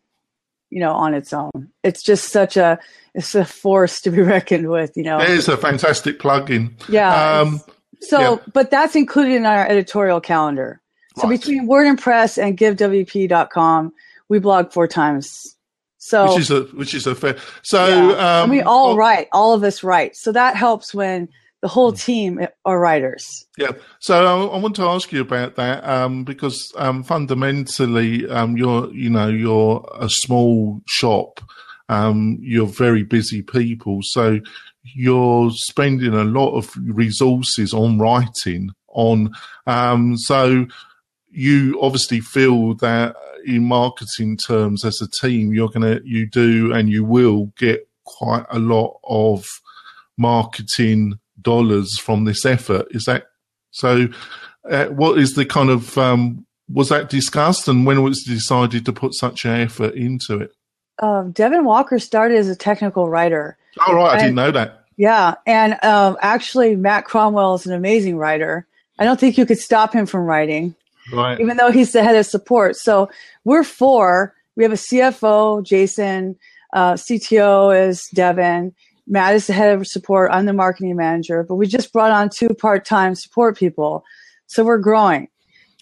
you 0.71 0.81
know, 0.81 0.93
on 0.93 1.15
its 1.15 1.33
own. 1.33 1.71
It's 1.83 2.03
just 2.03 2.31
such 2.31 2.57
a 2.57 2.79
it's 3.15 3.35
a 3.35 3.45
force 3.45 4.01
to 4.03 4.11
be 4.11 4.21
reckoned 4.23 4.69
with. 4.69 4.97
You 4.97 5.05
know, 5.05 5.21
it 5.21 5.31
is 5.31 5.49
a 5.49 5.57
fantastic 5.57 6.19
plugin. 6.19 6.73
Yeah. 6.89 7.41
Um, 7.41 7.61
so, 8.01 8.21
yeah. 8.21 8.37
but 8.53 8.71
that's 8.71 8.97
included 8.97 9.37
in 9.37 9.47
our 9.47 9.67
editorial 9.67 10.21
calendar. 10.21 10.81
So 11.17 11.29
right. 11.29 11.39
between 11.39 11.69
WordImpress 11.69 12.43
and 12.43 12.59
GiveWP.com, 12.59 13.93
we 14.29 14.39
blog 14.39 14.73
four 14.73 14.89
times 14.89 15.52
so 16.05 16.27
which 16.27 16.41
is 16.41 16.51
a 16.51 16.63
which 16.75 16.95
is 16.95 17.07
a 17.07 17.15
fair. 17.15 17.37
So 17.63 17.87
yeah. 17.87 18.43
um, 18.43 18.51
we 18.51 18.61
all 18.61 18.97
write, 18.97 19.29
all 19.31 19.55
of 19.55 19.63
us 19.63 19.85
write. 19.85 20.17
So 20.17 20.33
that 20.33 20.57
helps 20.57 20.93
when 20.93 21.29
the 21.61 21.69
whole 21.69 21.93
team 21.93 22.45
are 22.65 22.81
writers. 22.81 23.47
Yeah. 23.57 23.71
So 24.01 24.17
I, 24.51 24.57
I 24.57 24.59
want 24.59 24.75
to 24.77 24.83
ask 24.83 25.13
you 25.13 25.21
about 25.21 25.55
that 25.55 25.89
um, 25.89 26.25
because 26.25 26.73
um, 26.77 27.05
fundamentally, 27.05 28.29
um, 28.29 28.57
you're 28.57 28.93
you 28.93 29.11
know 29.11 29.29
you're 29.29 29.89
a 29.95 30.09
small 30.11 30.83
shop. 30.89 31.41
Um, 31.89 32.37
you're 32.41 32.67
very 32.67 33.05
busy 33.05 33.41
people, 33.41 34.01
so 34.03 34.41
you're 34.83 35.51
spending 35.53 36.15
a 36.15 36.25
lot 36.25 36.57
of 36.57 36.69
resources 36.85 37.73
on 37.73 38.01
writing. 38.01 38.71
On 38.89 39.33
um, 39.69 40.17
so 40.19 40.67
you 41.33 41.79
obviously 41.81 42.21
feel 42.21 42.75
that 42.75 43.17
in 43.45 43.65
marketing 43.65 44.37
terms 44.37 44.85
as 44.85 45.01
a 45.01 45.09
team, 45.09 45.53
you're 45.53 45.69
going 45.69 45.83
to, 45.83 46.01
you 46.05 46.27
do 46.27 46.73
and 46.73 46.89
you 46.89 47.05
will 47.05 47.47
get 47.59 47.89
quite 48.05 48.45
a 48.51 48.59
lot 48.59 49.01
of 49.05 49.45
marketing 50.17 51.19
dollars 51.41 51.99
from 51.99 52.25
this 52.25 52.45
effort. 52.47 52.87
Is 52.91 53.05
that 53.05 53.27
so? 53.71 54.09
Uh, 54.71 54.87
what 54.87 55.19
is 55.19 55.33
the 55.33 55.45
kind 55.45 55.71
of, 55.71 55.99
um, 55.99 56.47
was 56.73 56.91
that 56.91 57.11
discussed 57.11 57.67
and 57.67 57.85
when 57.85 58.03
was 58.05 58.23
decided 58.23 58.85
to 58.85 58.93
put 58.93 59.13
such 59.15 59.45
an 59.45 59.61
effort 59.61 59.95
into 59.95 60.39
it? 60.41 60.53
Um, 61.01 61.33
Devin 61.33 61.65
Walker 61.65 61.99
started 61.99 62.39
as 62.39 62.49
a 62.49 62.55
technical 62.55 63.09
writer. 63.09 63.57
Oh, 63.89 63.95
right. 63.95 64.15
I 64.15 64.19
didn't 64.19 64.37
know 64.37 64.53
that. 64.53 64.85
Yeah, 64.97 65.35
and 65.47 65.83
um, 65.83 66.17
actually, 66.21 66.77
Matt 66.77 67.07
Cromwell 67.07 67.55
is 67.55 67.67
an 67.67 67.73
amazing 67.73 68.19
writer. 68.19 68.67
I 68.99 69.05
don't 69.05 69.19
think 69.19 69.37
you 69.37 69.47
could 69.47 69.59
stop 69.59 69.93
him 69.93 70.07
from 70.07 70.27
writing, 70.27 70.77
Right. 71.13 71.41
even 71.41 71.57
though 71.57 71.71
he's 71.73 71.93
the 71.93 72.03
head 72.03 72.17
of 72.17 72.27
support. 72.27 72.77
So 72.77 73.09
we're 73.45 73.65
four. 73.65 74.35
We 74.57 74.63
have 74.65 74.73
a 74.73 74.77
CFO, 74.77 75.65
Jason. 75.65 76.37
Uh, 76.73 76.95
CTO 76.95 77.89
is 77.89 78.07
Devin. 78.15 78.73
Matt 79.07 79.35
is 79.35 79.47
the 79.47 79.53
head 79.53 79.75
of 79.77 79.87
support. 79.87 80.31
I'm 80.33 80.47
the 80.47 80.53
marketing 80.53 80.95
manager. 80.97 81.43
But 81.43 81.57
we 81.57 81.67
just 81.67 81.93
brought 81.93 82.13
on 82.13 82.29
two 82.31 82.51
part-time 82.51 83.15
support 83.15 83.57
people, 83.57 84.05
so 84.47 84.65
we're 84.65 84.79
growing. 84.79 85.29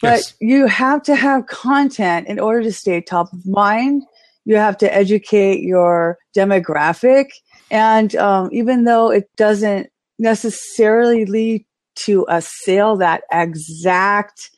But 0.01 0.17
Yes. 0.21 0.35
you 0.41 0.67
have 0.67 1.03
to 1.03 1.15
have 1.15 1.47
content 1.47 2.27
in 2.29 2.41
order 2.41 2.63
to 2.63 2.73
stay 2.73 3.01
top 3.03 3.33
of 3.33 3.45
mind. 3.47 4.03
You 4.47 4.57
have 4.57 4.79
to 4.79 4.93
educate 4.95 5.61
your 5.61 6.17
demographic. 6.35 7.27
And 7.71 8.17
um, 8.17 8.49
even 8.53 8.85
though 8.85 9.11
it 9.11 9.29
doesn't 9.37 9.89
necessarily 10.19 11.27
lead 11.27 11.65
to 12.07 12.25
a 12.29 12.41
sale, 12.41 12.97
that 12.97 13.23
exact 13.31 14.51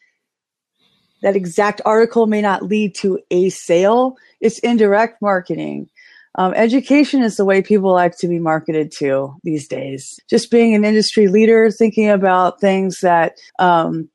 that 1.23 1.37
exact 1.37 1.81
article 1.85 2.27
may 2.27 2.41
not 2.41 2.65
lead 2.65 2.95
to 2.97 3.19
a 3.31 3.49
sale. 3.51 4.17
It's 4.41 4.59
indirect 4.61 5.23
marketing. 5.23 5.89
Um, 6.37 6.55
education 6.55 7.23
is 7.23 7.37
the 7.37 7.45
way 7.45 7.61
people 7.61 7.93
like 7.93 8.17
to 8.19 8.29
be 8.29 8.39
marketed 8.39 8.91
to 8.99 9.35
these 9.45 9.69
days. 9.69 10.19
Just 10.31 10.51
being 10.51 10.75
an 10.75 10.85
industry 10.85 11.29
leader, 11.29 11.71
thinking 11.71 12.09
about 12.09 12.61
things 12.61 13.01
that 13.01 13.37
um, 13.59 14.09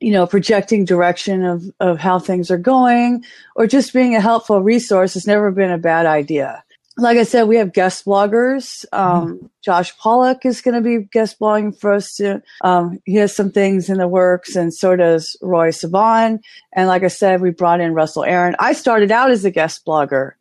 you 0.00 0.10
know, 0.10 0.26
projecting 0.26 0.84
direction 0.84 1.44
of, 1.44 1.64
of 1.78 1.98
how 1.98 2.18
things 2.18 2.50
are 2.50 2.58
going, 2.58 3.22
or 3.54 3.66
just 3.66 3.92
being 3.92 4.16
a 4.16 4.20
helpful 4.20 4.62
resource 4.62 5.14
has 5.14 5.26
never 5.26 5.50
been 5.50 5.70
a 5.70 5.78
bad 5.78 6.06
idea. 6.06 6.64
Like 7.00 7.18
I 7.18 7.22
said, 7.22 7.44
we 7.44 7.56
have 7.56 7.72
guest 7.72 8.04
bloggers. 8.04 8.84
Um, 8.92 9.50
Josh 9.62 9.96
Pollock 9.98 10.44
is 10.44 10.60
going 10.60 10.74
to 10.74 10.80
be 10.80 11.06
guest 11.10 11.38
blogging 11.40 11.78
for 11.78 11.92
us. 11.92 12.16
To, 12.16 12.42
um, 12.62 12.98
he 13.04 13.14
has 13.16 13.34
some 13.34 13.50
things 13.50 13.88
in 13.88 13.98
the 13.98 14.08
works, 14.08 14.54
and 14.56 14.72
so 14.72 14.96
does 14.96 15.36
Roy 15.40 15.68
Sivan. 15.68 16.40
And 16.74 16.88
like 16.88 17.02
I 17.02 17.08
said, 17.08 17.40
we 17.40 17.50
brought 17.50 17.80
in 17.80 17.94
Russell 17.94 18.24
Aaron. 18.24 18.54
I 18.58 18.72
started 18.74 19.10
out 19.10 19.30
as 19.30 19.44
a 19.44 19.50
guest 19.50 19.84
blogger. 19.86 20.32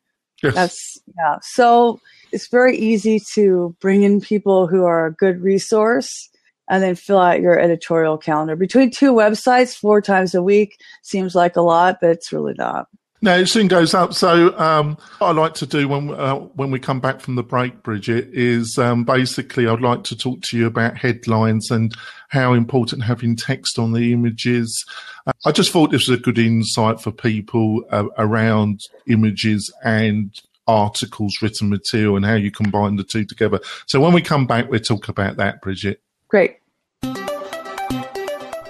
Yes. 0.44 0.54
That's 0.56 1.01
yeah. 1.18 1.36
So 1.42 2.00
it's 2.32 2.48
very 2.48 2.78
easy 2.78 3.20
to 3.34 3.75
bring 3.80 4.04
in 4.04 4.22
people 4.22 4.68
who 4.68 4.86
are 4.86 5.08
a 5.08 5.13
good 5.13 5.42
resource 5.42 6.30
and 6.70 6.84
then 6.84 6.96
fill 6.96 7.20
out 7.20 7.42
your 7.42 7.60
editorial 7.60 8.18
calendar. 8.18 8.56
Between 8.56 8.92
two 8.92 9.13
websites, 9.13 9.75
four 9.75 10.01
times 10.01 10.36
a 10.36 10.44
week 10.44 10.80
seems 11.01 11.34
like 11.34 11.56
a 11.56 11.62
lot, 11.62 11.98
but 12.00 12.12
it's 12.12 12.32
really 12.32 12.54
not. 12.58 12.88
No, 13.22 13.38
it 13.38 13.48
soon 13.48 13.68
goes 13.68 13.94
up. 13.94 14.14
So, 14.14 14.58
um, 14.58 14.98
what 15.18 15.28
I 15.28 15.32
like 15.32 15.54
to 15.56 15.66
do 15.66 15.90
when 15.90 16.12
uh, 16.12 16.36
when 16.36 16.72
we 16.72 16.80
come 16.80 17.02
back 17.02 17.20
from 17.20 17.36
the 17.36 17.44
break, 17.44 17.84
Bridget, 17.84 18.30
is 18.32 18.78
um, 18.78 19.04
basically 19.04 19.68
I'd 19.68 19.82
like 19.82 20.06
to 20.06 20.18
talk 20.18 20.42
to 20.44 20.58
you 20.58 20.66
about 20.66 20.98
headlines 20.98 21.70
and 21.70 21.94
how 22.30 22.54
important 22.54 23.04
having 23.04 23.36
text 23.36 23.78
on 23.78 23.92
the 23.92 24.14
images. 24.14 24.86
Uh, 25.28 25.34
I 25.46 25.52
just 25.52 25.72
thought 25.72 25.92
this 25.92 26.08
was 26.08 26.18
a 26.18 26.22
good 26.22 26.40
insight 26.40 27.02
for 27.02 27.12
people 27.12 27.84
uh, 27.92 28.06
around 28.18 28.80
images 29.08 29.70
and 29.84 30.34
articles, 30.66 31.42
written 31.42 31.70
material, 31.70 32.16
and 32.16 32.26
how 32.26 32.36
you 32.36 32.52
combine 32.52 32.96
the 32.96 33.04
two 33.04 33.26
together. 33.26 33.60
So, 33.88 34.00
when 34.00 34.14
we 34.14 34.22
come 34.22 34.48
back, 34.48 34.70
we'll 34.70 34.80
talk 34.80 35.10
about 35.10 35.36
that, 35.38 35.62
Bridget. 35.62 36.02
Great. 36.30 36.56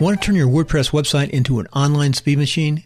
Want 0.01 0.21
to 0.21 0.25
turn 0.25 0.35
your 0.35 0.47
WordPress 0.47 0.91
website 0.91 1.29
into 1.29 1.59
an 1.59 1.67
online 1.67 2.13
speed 2.13 2.39
machine? 2.39 2.85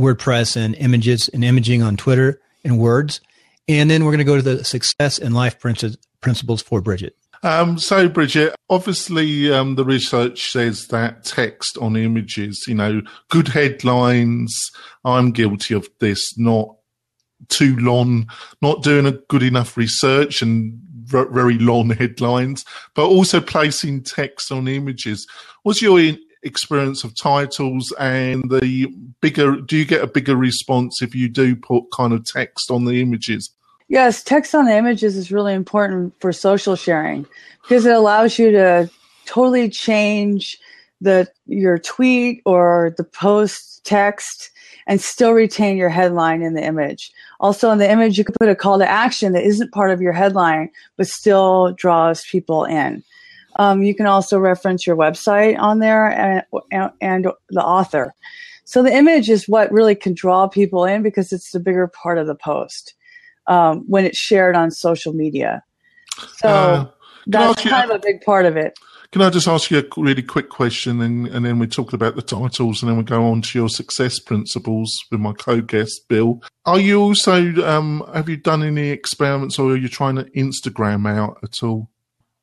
WordPress 0.00 0.56
and 0.56 0.74
images 0.76 1.28
and 1.28 1.44
imaging 1.44 1.82
on 1.82 1.96
Twitter 1.96 2.40
and 2.64 2.78
words. 2.78 3.20
And 3.68 3.90
then 3.90 4.04
we're 4.04 4.10
going 4.10 4.18
to 4.18 4.24
go 4.24 4.36
to 4.36 4.42
the 4.42 4.64
success 4.64 5.18
and 5.18 5.34
life 5.34 5.58
principles 5.60 6.62
for 6.62 6.80
Bridget. 6.80 7.16
Um, 7.42 7.78
so, 7.78 8.08
Bridget, 8.08 8.54
obviously, 8.68 9.50
um, 9.50 9.76
the 9.76 9.84
research 9.84 10.50
says 10.50 10.88
that 10.88 11.24
text 11.24 11.78
on 11.78 11.96
images, 11.96 12.64
you 12.66 12.74
know, 12.74 13.00
good 13.30 13.48
headlines. 13.48 14.54
I'm 15.04 15.30
guilty 15.30 15.74
of 15.74 15.88
this, 16.00 16.36
not 16.36 16.76
too 17.48 17.76
long, 17.76 18.28
not 18.60 18.82
doing 18.82 19.06
a 19.06 19.12
good 19.12 19.42
enough 19.42 19.76
research 19.76 20.42
and 20.42 20.78
very 21.10 21.58
long 21.58 21.90
headlines, 21.90 22.64
but 22.94 23.06
also 23.06 23.40
placing 23.40 24.02
text 24.02 24.52
on 24.52 24.68
images. 24.68 25.26
What's 25.62 25.82
your 25.82 25.98
experience 26.42 27.04
of 27.04 27.14
titles 27.14 27.92
and 27.98 28.50
the 28.50 28.86
bigger, 29.20 29.56
do 29.60 29.76
you 29.76 29.84
get 29.84 30.02
a 30.02 30.06
bigger 30.06 30.36
response 30.36 31.02
if 31.02 31.14
you 31.14 31.28
do 31.28 31.56
put 31.56 31.84
kind 31.92 32.12
of 32.12 32.24
text 32.24 32.70
on 32.70 32.84
the 32.84 33.00
images? 33.00 33.50
Yes, 33.88 34.22
text 34.22 34.54
on 34.54 34.66
the 34.66 34.76
images 34.76 35.16
is 35.16 35.32
really 35.32 35.52
important 35.52 36.14
for 36.20 36.32
social 36.32 36.76
sharing 36.76 37.26
because 37.62 37.84
it 37.84 37.94
allows 37.94 38.38
you 38.38 38.52
to 38.52 38.88
totally 39.26 39.68
change 39.68 40.58
the 41.00 41.28
your 41.46 41.78
tweet 41.78 42.42
or 42.44 42.94
the 42.96 43.04
post 43.04 43.84
text 43.84 44.50
and 44.86 45.00
still 45.00 45.32
retain 45.32 45.76
your 45.76 45.88
headline 45.88 46.42
in 46.42 46.54
the 46.54 46.64
image. 46.64 47.10
Also 47.40 47.70
in 47.70 47.78
the 47.78 47.90
image 47.90 48.18
you 48.18 48.24
can 48.24 48.34
put 48.38 48.48
a 48.48 48.54
call 48.54 48.78
to 48.78 48.88
action 48.88 49.32
that 49.32 49.44
isn't 49.44 49.72
part 49.72 49.90
of 49.90 50.00
your 50.00 50.12
headline 50.12 50.70
but 50.96 51.06
still 51.06 51.72
draws 51.72 52.24
people 52.24 52.64
in. 52.64 53.02
Um, 53.56 53.82
you 53.82 53.94
can 53.94 54.06
also 54.06 54.38
reference 54.38 54.86
your 54.86 54.96
website 54.96 55.58
on 55.58 55.80
there 55.80 56.06
and, 56.06 56.42
and, 56.70 56.90
and 57.00 57.26
the 57.50 57.62
author. 57.62 58.14
So 58.64 58.82
the 58.82 58.94
image 58.94 59.28
is 59.28 59.48
what 59.48 59.72
really 59.72 59.94
can 59.96 60.14
draw 60.14 60.46
people 60.46 60.84
in 60.84 61.02
because 61.02 61.32
it's 61.32 61.50
the 61.50 61.60
bigger 61.60 61.88
part 61.88 62.18
of 62.18 62.26
the 62.26 62.36
post 62.36 62.94
um, 63.48 63.84
when 63.88 64.04
it's 64.04 64.18
shared 64.18 64.54
on 64.54 64.70
social 64.70 65.12
media. 65.12 65.62
So 66.36 66.48
Uh, 66.48 66.90
that's 67.26 67.64
you- 67.64 67.70
kind 67.70 67.90
of 67.90 67.96
a 67.96 67.98
big 67.98 68.20
part 68.20 68.46
of 68.46 68.56
it. 68.56 68.78
Can 69.12 69.22
I 69.22 69.30
just 69.30 69.48
ask 69.48 69.72
you 69.72 69.80
a 69.80 70.00
really 70.00 70.22
quick 70.22 70.50
question 70.50 71.00
and, 71.00 71.26
and 71.26 71.44
then 71.44 71.58
we 71.58 71.66
talk 71.66 71.92
about 71.92 72.14
the 72.14 72.22
titles 72.22 72.80
and 72.80 72.88
then 72.88 72.96
we 72.96 73.02
go 73.02 73.24
on 73.24 73.42
to 73.42 73.58
your 73.58 73.68
success 73.68 74.20
principles 74.20 74.96
with 75.10 75.18
my 75.18 75.32
co-guest, 75.32 76.06
Bill. 76.06 76.40
Are 76.64 76.78
you 76.78 77.00
also, 77.00 77.52
um, 77.64 78.08
have 78.14 78.28
you 78.28 78.36
done 78.36 78.62
any 78.62 78.90
experiments 78.90 79.58
or 79.58 79.72
are 79.72 79.76
you 79.76 79.88
trying 79.88 80.14
to 80.14 80.30
Instagram 80.30 81.08
out 81.08 81.38
at 81.42 81.60
all? 81.60 81.90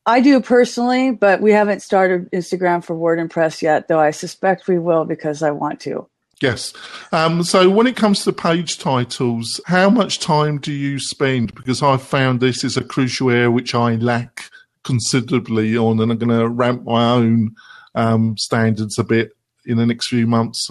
I 0.08 0.22
do 0.22 0.40
personally, 0.40 1.12
but 1.12 1.42
we 1.42 1.52
haven't 1.52 1.82
started 1.82 2.32
Instagram 2.32 2.82
for 2.82 2.96
WordImpress 2.96 3.62
yet, 3.62 3.90
though 3.90 4.00
I 4.00 4.12
suspect 4.12 4.70
we 4.70 4.80
will 4.80 5.04
because 5.04 5.44
I 5.44 5.52
want 5.52 5.82
to. 5.82 6.08
Yes. 6.42 6.72
Um, 7.12 7.44
so 7.44 7.70
when 7.70 7.88
it 7.88 7.98
comes 7.98 8.24
to 8.24 8.32
page 8.32 8.78
titles, 8.78 9.60
how 9.66 9.90
much 9.90 10.20
time 10.20 10.60
do 10.60 10.72
you 10.72 10.98
spend? 10.98 11.54
Because 11.56 11.84
I've 11.84 12.02
found 12.02 12.40
this 12.40 12.64
is 12.64 12.78
a 12.78 12.84
crucial 12.84 13.30
area 13.32 13.52
which 13.52 13.76
I 13.76 13.96
lack 13.96 14.50
considerably 14.84 15.78
on 15.78 16.00
and 16.00 16.12
I'm 16.12 16.18
going 16.18 16.40
to 16.40 16.48
ramp 16.48 16.86
my 16.86 17.12
own 17.12 17.56
um, 17.94 18.38
standards 18.38 18.98
a 18.98 19.04
bit 19.04 19.32
in 19.66 19.78
the 19.78 19.86
next 19.86 20.08
few 20.08 20.26
months. 20.26 20.70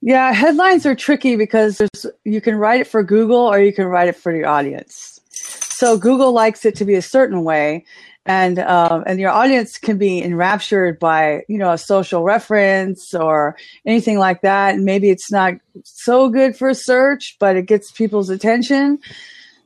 Yeah, 0.00 0.32
headlines 0.32 0.86
are 0.86 0.94
tricky 0.94 1.36
because 1.36 1.76
there's, 1.76 2.06
you 2.24 2.40
can 2.40 2.56
write 2.56 2.80
it 2.80 2.86
for 2.86 3.02
Google 3.02 3.36
or 3.36 3.60
you 3.60 3.74
can 3.74 3.84
write 3.84 4.08
it 4.08 4.16
for 4.16 4.34
your 4.34 4.46
audience. 4.46 5.20
So 5.32 5.98
Google 5.98 6.32
likes 6.32 6.64
it 6.64 6.74
to 6.76 6.84
be 6.84 6.94
a 6.94 7.02
certain 7.02 7.42
way, 7.42 7.84
and 8.26 8.58
um, 8.58 9.02
and 9.06 9.18
your 9.18 9.30
audience 9.30 9.78
can 9.78 9.98
be 9.98 10.22
enraptured 10.22 10.98
by 10.98 11.42
you 11.48 11.58
know 11.58 11.72
a 11.72 11.78
social 11.78 12.22
reference 12.22 13.14
or 13.14 13.56
anything 13.86 14.18
like 14.18 14.42
that. 14.42 14.74
And 14.74 14.84
maybe 14.84 15.10
it's 15.10 15.32
not 15.32 15.54
so 15.84 16.28
good 16.28 16.56
for 16.56 16.72
search, 16.74 17.36
but 17.40 17.56
it 17.56 17.66
gets 17.66 17.90
people's 17.90 18.30
attention. 18.30 18.98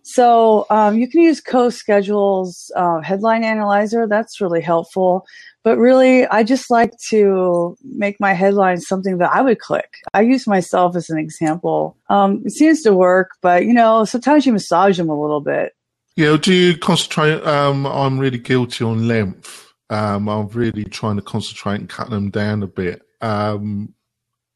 So 0.03 0.67
um, 0.69 0.99
you 0.99 1.09
can 1.09 1.23
use 1.23 1.41
CoSchedule's 1.41 2.71
uh, 2.77 3.01
headline 3.01 3.43
analyzer. 3.43 4.07
That's 4.07 4.39
really 4.39 4.61
helpful. 4.61 5.27
But 5.63 5.79
really, 5.79 6.27
I 6.27 6.43
just 6.43 6.71
like 6.71 6.93
to 7.09 7.75
make 7.83 8.21
my 8.21 8.35
headlines 8.35 8.87
something 8.87 9.17
that 9.17 9.31
I 9.33 9.41
would 9.41 9.61
click. 9.61 9.95
I 10.13 10.21
use 10.21 10.47
myself 10.47 10.95
as 10.95 11.09
an 11.09 11.17
example. 11.17 11.97
Um, 12.11 12.43
it 12.45 12.53
seems 12.53 12.83
to 12.83 12.93
work, 12.93 13.31
but 13.41 13.65
you 13.65 13.73
know, 13.73 14.05
sometimes 14.05 14.45
you 14.45 14.53
massage 14.53 14.99
them 14.99 15.09
a 15.09 15.19
little 15.19 15.41
bit. 15.41 15.73
Yeah, 16.17 16.37
do 16.37 16.53
you 16.53 16.77
concentrate? 16.79 17.43
Um, 17.45 17.87
I'm 17.87 18.19
really 18.19 18.39
guilty 18.39 18.85
on 18.85 19.09
length. 19.09 19.73
Um, 19.91 20.29
I'm 20.29 20.49
really 20.49 20.85
trying 20.85 21.17
to 21.17 21.23
concentrate 21.23 21.81
and 21.81 21.89
cut 21.89 22.11
them 22.11 22.31
down 22.31 22.63
a 22.63 22.67
bit. 22.67 23.03
Um, 23.21 23.95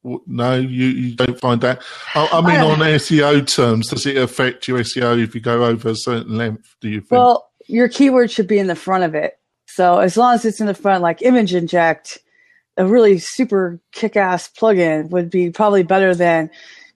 no, 0.05 0.55
you, 0.55 0.87
you 0.87 1.17
don't 1.17 1.39
find 1.41 1.61
that. 1.63 1.83
I, 2.15 2.29
I 2.33 2.41
mean, 2.41 2.61
I- 2.61 2.65
on 2.71 2.79
SEO 2.79 3.53
terms, 3.53 3.89
does 3.89 4.07
it 4.07 4.17
affect 4.17 4.69
your 4.69 4.79
SEO 4.81 5.23
if 5.23 5.35
you 5.35 5.41
go 5.41 5.65
over 5.65 5.91
a 5.91 5.97
certain 5.97 6.37
length? 6.37 6.77
Do 6.81 6.89
you 6.89 7.01
think? 7.01 7.11
Well, 7.13 7.51
your 7.67 7.89
keyword 7.89 8.31
should 8.31 8.47
be 8.47 8.59
in 8.59 8.69
the 8.69 8.77
front 8.77 9.05
of 9.05 9.15
it. 9.15 9.39
So 9.67 9.99
as 9.99 10.17
long 10.17 10.35
as 10.35 10.45
it's 10.45 10.61
in 10.61 10.67
the 10.67 10.75
front, 10.75 11.03
like 11.03 11.23
image 11.23 11.55
inject, 11.55 12.19
a 12.77 12.87
really 12.87 13.19
super 13.19 13.81
kick-ass 13.93 14.49
plugin 14.59 15.11
would 15.11 15.29
be 15.31 15.51
probably 15.51 15.83
better 15.83 16.15
than 16.15 16.51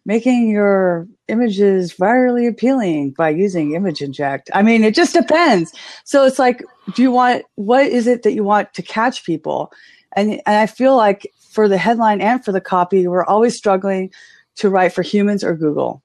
making 0.05 0.49
your 0.49 1.07
images 1.29 1.95
virally 1.95 2.49
appealing 2.49 3.13
by 3.13 3.31
using 3.31 3.75
image 3.75 4.03
inject. 4.03 4.51
I 4.53 4.63
mean, 4.63 4.83
it 4.83 4.95
just 4.95 5.15
depends. 5.15 5.73
So 6.05 6.27
it's 6.27 6.39
like, 6.39 6.65
do 6.95 7.03
you 7.03 7.13
want, 7.13 7.45
what 7.55 7.87
is 7.87 8.07
it 8.07 8.23
that 8.23 8.33
you 8.33 8.45
want 8.45 8.75
to 8.75 8.83
catch 8.83 9.25
people? 9.25 9.73
And, 10.17 10.33
and 10.45 10.57
I 10.57 10.67
feel 10.67 10.97
like 10.97 11.31
for 11.51 11.69
the 11.69 11.79
headline 11.79 12.21
and 12.21 12.45
for 12.45 12.53
the 12.53 12.61
copy, 12.61 13.07
we're 13.07 13.25
always 13.25 13.57
struggling 13.57 14.11
to 14.57 14.69
write 14.69 14.93
for 14.93 15.03
humans 15.03 15.45
or 15.45 15.55
Google. 15.55 16.03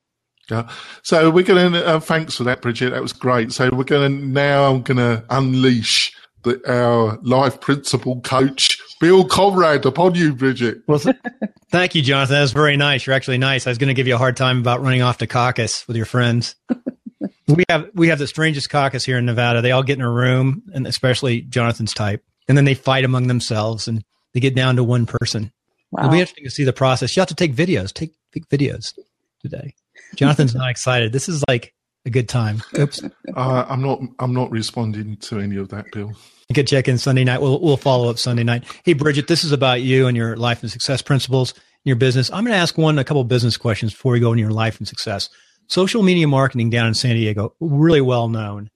Yeah. 0.49 0.69
So 1.03 1.29
we're 1.29 1.43
going 1.43 1.73
to, 1.73 1.85
uh, 1.85 1.99
thanks 1.99 2.35
for 2.35 2.45
that, 2.45 2.61
Bridget. 2.61 2.91
That 2.91 3.01
was 3.01 3.13
great. 3.13 3.51
So 3.51 3.69
we're 3.73 3.83
going 3.83 4.19
to, 4.19 4.25
now 4.27 4.69
I'm 4.69 4.81
going 4.81 4.97
to 4.97 5.25
unleash 5.29 6.13
the, 6.43 6.61
our 6.71 7.19
life 7.23 7.59
principle 7.59 8.21
coach, 8.21 8.69
Bill 8.99 9.25
Conrad, 9.25 9.85
upon 9.85 10.15
you, 10.15 10.33
Bridget. 10.33 10.81
Well, 10.87 10.99
th- 10.99 11.15
thank 11.69 11.95
you, 11.95 12.01
Jonathan. 12.01 12.35
That 12.35 12.41
was 12.41 12.53
very 12.53 12.77
nice. 12.77 13.05
You're 13.05 13.15
actually 13.15 13.37
nice. 13.37 13.67
I 13.67 13.71
was 13.71 13.77
going 13.77 13.89
to 13.89 13.93
give 13.93 14.07
you 14.07 14.15
a 14.15 14.17
hard 14.17 14.37
time 14.37 14.59
about 14.59 14.81
running 14.81 15.01
off 15.01 15.19
to 15.19 15.27
caucus 15.27 15.87
with 15.87 15.97
your 15.97 16.05
friends. 16.05 16.55
we 17.47 17.63
have, 17.69 17.89
we 17.93 18.07
have 18.07 18.19
the 18.19 18.27
strangest 18.27 18.69
caucus 18.69 19.05
here 19.05 19.17
in 19.17 19.25
Nevada. 19.25 19.61
They 19.61 19.71
all 19.71 19.83
get 19.83 19.97
in 19.97 20.03
a 20.03 20.11
room 20.11 20.63
and 20.73 20.87
especially 20.87 21.41
Jonathan's 21.41 21.93
type 21.93 22.23
and 22.47 22.57
then 22.57 22.65
they 22.65 22.73
fight 22.73 23.05
among 23.05 23.27
themselves 23.27 23.87
and 23.87 24.03
they 24.33 24.39
get 24.39 24.55
down 24.55 24.75
to 24.77 24.83
one 24.83 25.05
person. 25.05 25.51
Wow. 25.91 26.03
It'll 26.03 26.11
be 26.11 26.19
interesting 26.19 26.45
to 26.45 26.51
see 26.51 26.63
the 26.63 26.73
process. 26.73 27.15
You 27.15 27.21
have 27.21 27.29
to 27.29 27.35
take 27.35 27.53
videos, 27.53 27.93
take, 27.93 28.13
take 28.33 28.47
videos 28.49 28.93
today. 29.41 29.73
Jonathan's 30.15 30.55
not 30.55 30.69
excited. 30.69 31.11
This 31.11 31.29
is 31.29 31.43
like 31.47 31.73
a 32.07 32.09
good 32.09 32.27
time. 32.27 32.63
Oops. 32.77 33.03
Uh, 33.35 33.65
I'm 33.69 33.81
not. 33.81 33.99
I'm 34.19 34.33
not 34.33 34.49
responding 34.49 35.17
to 35.17 35.39
any 35.39 35.57
of 35.57 35.69
that, 35.69 35.85
Bill. 35.91 36.13
You 36.49 36.53
can 36.55 36.65
check 36.65 36.87
in 36.87 36.97
Sunday 36.97 37.23
night. 37.23 37.41
We'll 37.41 37.59
we'll 37.59 37.77
follow 37.77 38.09
up 38.09 38.17
Sunday 38.17 38.43
night. 38.43 38.63
Hey, 38.83 38.93
Bridget, 38.93 39.27
this 39.27 39.43
is 39.43 39.51
about 39.51 39.81
you 39.81 40.07
and 40.07 40.17
your 40.17 40.35
life 40.37 40.63
and 40.63 40.71
success 40.71 41.01
principles 41.01 41.53
in 41.53 41.89
your 41.89 41.97
business. 41.97 42.31
I'm 42.31 42.43
going 42.43 42.53
to 42.53 42.59
ask 42.59 42.77
one 42.77 42.97
a 42.97 43.03
couple 43.03 43.23
business 43.25 43.57
questions 43.57 43.93
before 43.93 44.13
we 44.13 44.19
go 44.19 44.31
into 44.31 44.41
your 44.41 44.51
life 44.51 44.77
and 44.79 44.87
success. 44.87 45.29
Social 45.67 46.01
media 46.01 46.27
marketing 46.27 46.69
down 46.69 46.87
in 46.87 46.93
San 46.93 47.15
Diego, 47.15 47.53
really 47.59 48.01
well 48.01 48.29
known, 48.29 48.69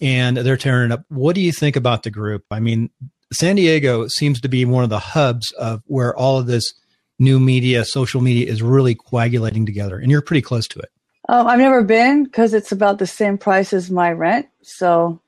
and 0.00 0.38
they're 0.38 0.56
tearing 0.56 0.90
up. 0.90 1.04
What 1.08 1.34
do 1.34 1.42
you 1.42 1.52
think 1.52 1.76
about 1.76 2.02
the 2.02 2.10
group? 2.10 2.44
I 2.50 2.58
mean, 2.58 2.90
San 3.32 3.56
Diego 3.56 4.08
seems 4.08 4.40
to 4.40 4.48
be 4.48 4.64
one 4.64 4.84
of 4.84 4.90
the 4.90 4.98
hubs 4.98 5.52
of 5.52 5.82
where 5.86 6.16
all 6.16 6.38
of 6.38 6.46
this 6.46 6.72
new 7.18 7.38
media, 7.38 7.84
social 7.84 8.22
media 8.22 8.50
is 8.50 8.62
really 8.62 8.94
coagulating 8.94 9.66
together, 9.66 9.98
and 9.98 10.10
you're 10.10 10.22
pretty 10.22 10.42
close 10.42 10.66
to 10.68 10.78
it. 10.78 10.88
Um, 11.28 11.46
I've 11.46 11.58
never 11.58 11.82
been 11.82 12.24
because 12.24 12.54
it's 12.54 12.72
about 12.72 12.98
the 12.98 13.06
same 13.06 13.36
price 13.36 13.72
as 13.72 13.90
my 13.90 14.12
rent. 14.12 14.48
So 14.62 15.20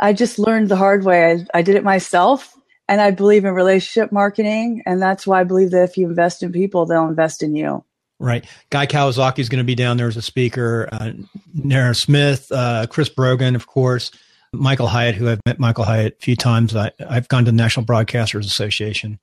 I 0.00 0.12
just 0.12 0.38
learned 0.38 0.68
the 0.68 0.76
hard 0.76 1.04
way. 1.04 1.32
I, 1.32 1.58
I 1.58 1.62
did 1.62 1.74
it 1.74 1.84
myself, 1.84 2.54
and 2.88 3.00
I 3.00 3.10
believe 3.10 3.44
in 3.44 3.52
relationship 3.52 4.12
marketing, 4.12 4.82
and 4.86 5.00
that's 5.00 5.26
why 5.26 5.40
I 5.40 5.44
believe 5.44 5.72
that 5.72 5.84
if 5.84 5.96
you 5.96 6.08
invest 6.08 6.42
in 6.42 6.52
people, 6.52 6.86
they'll 6.86 7.08
invest 7.08 7.42
in 7.42 7.54
you. 7.54 7.84
Right. 8.18 8.46
Guy 8.70 8.86
Kawasaki 8.86 9.40
is 9.40 9.50
going 9.50 9.58
to 9.58 9.64
be 9.64 9.74
down 9.74 9.98
there 9.98 10.08
as 10.08 10.16
a 10.16 10.22
speaker. 10.22 10.88
Uh, 10.90 11.12
Mari 11.52 11.94
Smith, 11.94 12.50
uh, 12.50 12.86
Chris 12.88 13.10
Brogan, 13.10 13.54
of 13.54 13.66
course. 13.66 14.10
Michael 14.52 14.86
Hyatt, 14.86 15.16
who 15.16 15.28
I've 15.28 15.40
met 15.44 15.58
Michael 15.58 15.84
Hyatt 15.84 16.16
a 16.18 16.22
few 16.22 16.34
times. 16.34 16.74
I, 16.74 16.92
have 16.98 17.28
gone 17.28 17.44
to 17.44 17.50
the 17.50 17.56
National 17.56 17.84
Broadcasters 17.84 18.46
Association. 18.46 19.18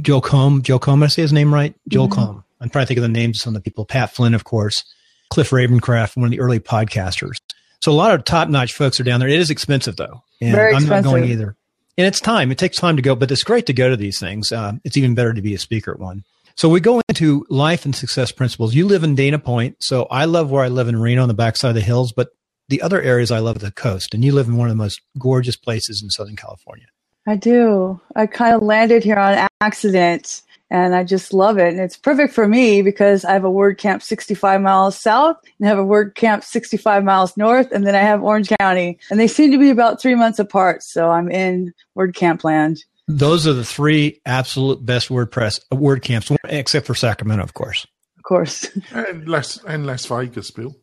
Joe 0.00 0.20
Comm, 0.20 0.62
Joe 0.62 0.80
Comm, 0.80 1.04
I 1.04 1.06
say 1.06 1.22
his 1.22 1.32
name 1.32 1.54
right? 1.54 1.74
Joel 1.88 2.08
mm-hmm. 2.08 2.20
Comm. 2.20 2.44
I'm 2.60 2.68
trying 2.68 2.84
to 2.84 2.86
think 2.88 2.98
of 2.98 3.02
the 3.02 3.08
names 3.08 3.38
of 3.38 3.42
some 3.42 3.54
of 3.54 3.62
the 3.62 3.70
people. 3.70 3.84
Pat 3.84 4.12
Flynn, 4.12 4.34
of 4.34 4.44
course. 4.44 4.82
Cliff 5.30 5.50
Ravenscraft, 5.50 6.16
one 6.16 6.26
of 6.26 6.30
the 6.30 6.40
early 6.40 6.60
podcasters. 6.60 7.36
So 7.80 7.92
a 7.92 7.94
lot 7.94 8.14
of 8.14 8.24
top 8.24 8.48
notch 8.48 8.72
folks 8.72 8.98
are 9.00 9.04
down 9.04 9.20
there. 9.20 9.28
It 9.28 9.38
is 9.38 9.50
expensive 9.50 9.96
though. 9.96 10.22
And 10.40 10.54
Very 10.54 10.74
I'm 10.74 10.82
expensive. 10.82 11.04
not 11.04 11.10
going 11.10 11.30
either. 11.30 11.56
And 11.98 12.06
it's 12.06 12.20
time. 12.20 12.50
It 12.50 12.58
takes 12.58 12.76
time 12.76 12.96
to 12.96 13.02
go, 13.02 13.14
but 13.14 13.30
it's 13.30 13.42
great 13.42 13.66
to 13.66 13.72
go 13.72 13.88
to 13.88 13.96
these 13.96 14.18
things. 14.18 14.52
Uh, 14.52 14.72
it's 14.84 14.96
even 14.96 15.14
better 15.14 15.32
to 15.32 15.40
be 15.40 15.54
a 15.54 15.58
speaker 15.58 15.92
at 15.92 15.98
one. 15.98 16.24
So 16.56 16.68
we 16.68 16.80
go 16.80 17.00
into 17.08 17.44
life 17.48 17.84
and 17.84 17.94
success 17.94 18.32
principles. 18.32 18.74
You 18.74 18.86
live 18.86 19.04
in 19.04 19.14
Dana 19.14 19.38
Point. 19.38 19.76
So 19.80 20.04
I 20.10 20.24
love 20.24 20.50
where 20.50 20.64
I 20.64 20.68
live 20.68 20.88
in 20.88 20.98
Reno 21.00 21.22
on 21.22 21.28
the 21.28 21.34
backside 21.34 21.70
of 21.70 21.74
the 21.74 21.80
hills, 21.80 22.12
but 22.12 22.28
the 22.68 22.82
other 22.82 23.00
areas 23.00 23.30
I 23.30 23.38
love 23.38 23.58
the 23.58 23.70
coast. 23.70 24.14
And 24.14 24.24
you 24.24 24.32
live 24.32 24.48
in 24.48 24.56
one 24.56 24.68
of 24.68 24.72
the 24.72 24.82
most 24.82 25.00
gorgeous 25.18 25.56
places 25.56 26.02
in 26.02 26.10
Southern 26.10 26.36
California. 26.36 26.86
I 27.26 27.36
do. 27.36 28.00
I 28.14 28.26
kind 28.26 28.54
of 28.54 28.62
landed 28.62 29.04
here 29.04 29.18
on 29.18 29.48
accident 29.60 30.42
and 30.70 30.94
I 30.94 31.04
just 31.04 31.32
love 31.32 31.58
it. 31.58 31.68
And 31.68 31.80
it's 31.80 31.96
perfect 31.96 32.34
for 32.34 32.48
me 32.48 32.82
because 32.82 33.24
I 33.24 33.32
have 33.32 33.44
a 33.44 33.50
WordCamp 33.50 34.02
65 34.02 34.60
miles 34.60 34.98
south 34.98 35.36
and 35.58 35.66
I 35.66 35.70
have 35.70 35.78
a 35.78 35.84
WordCamp 35.84 36.42
65 36.44 37.04
miles 37.04 37.36
north, 37.36 37.70
and 37.72 37.86
then 37.86 37.94
I 37.94 38.00
have 38.00 38.22
Orange 38.22 38.50
County, 38.60 38.98
and 39.10 39.20
they 39.20 39.28
seem 39.28 39.50
to 39.52 39.58
be 39.58 39.70
about 39.70 40.00
three 40.00 40.14
months 40.14 40.38
apart. 40.38 40.82
So 40.82 41.10
I'm 41.10 41.30
in 41.30 41.72
WordCamp 41.96 42.44
land. 42.44 42.84
Those 43.08 43.46
are 43.46 43.52
the 43.52 43.64
three 43.64 44.20
absolute 44.26 44.84
best 44.84 45.08
WordPress 45.08 45.60
uh, 45.70 45.76
WordCamps, 45.76 46.36
except 46.48 46.86
for 46.86 46.94
Sacramento, 46.94 47.44
of 47.44 47.54
course. 47.54 47.86
Of 48.18 48.24
course. 48.24 48.68
And 48.92 49.28
Las 49.28 49.62
and 49.64 49.86
Las 49.86 50.06
Vegas, 50.06 50.50
Bill. 50.50 50.74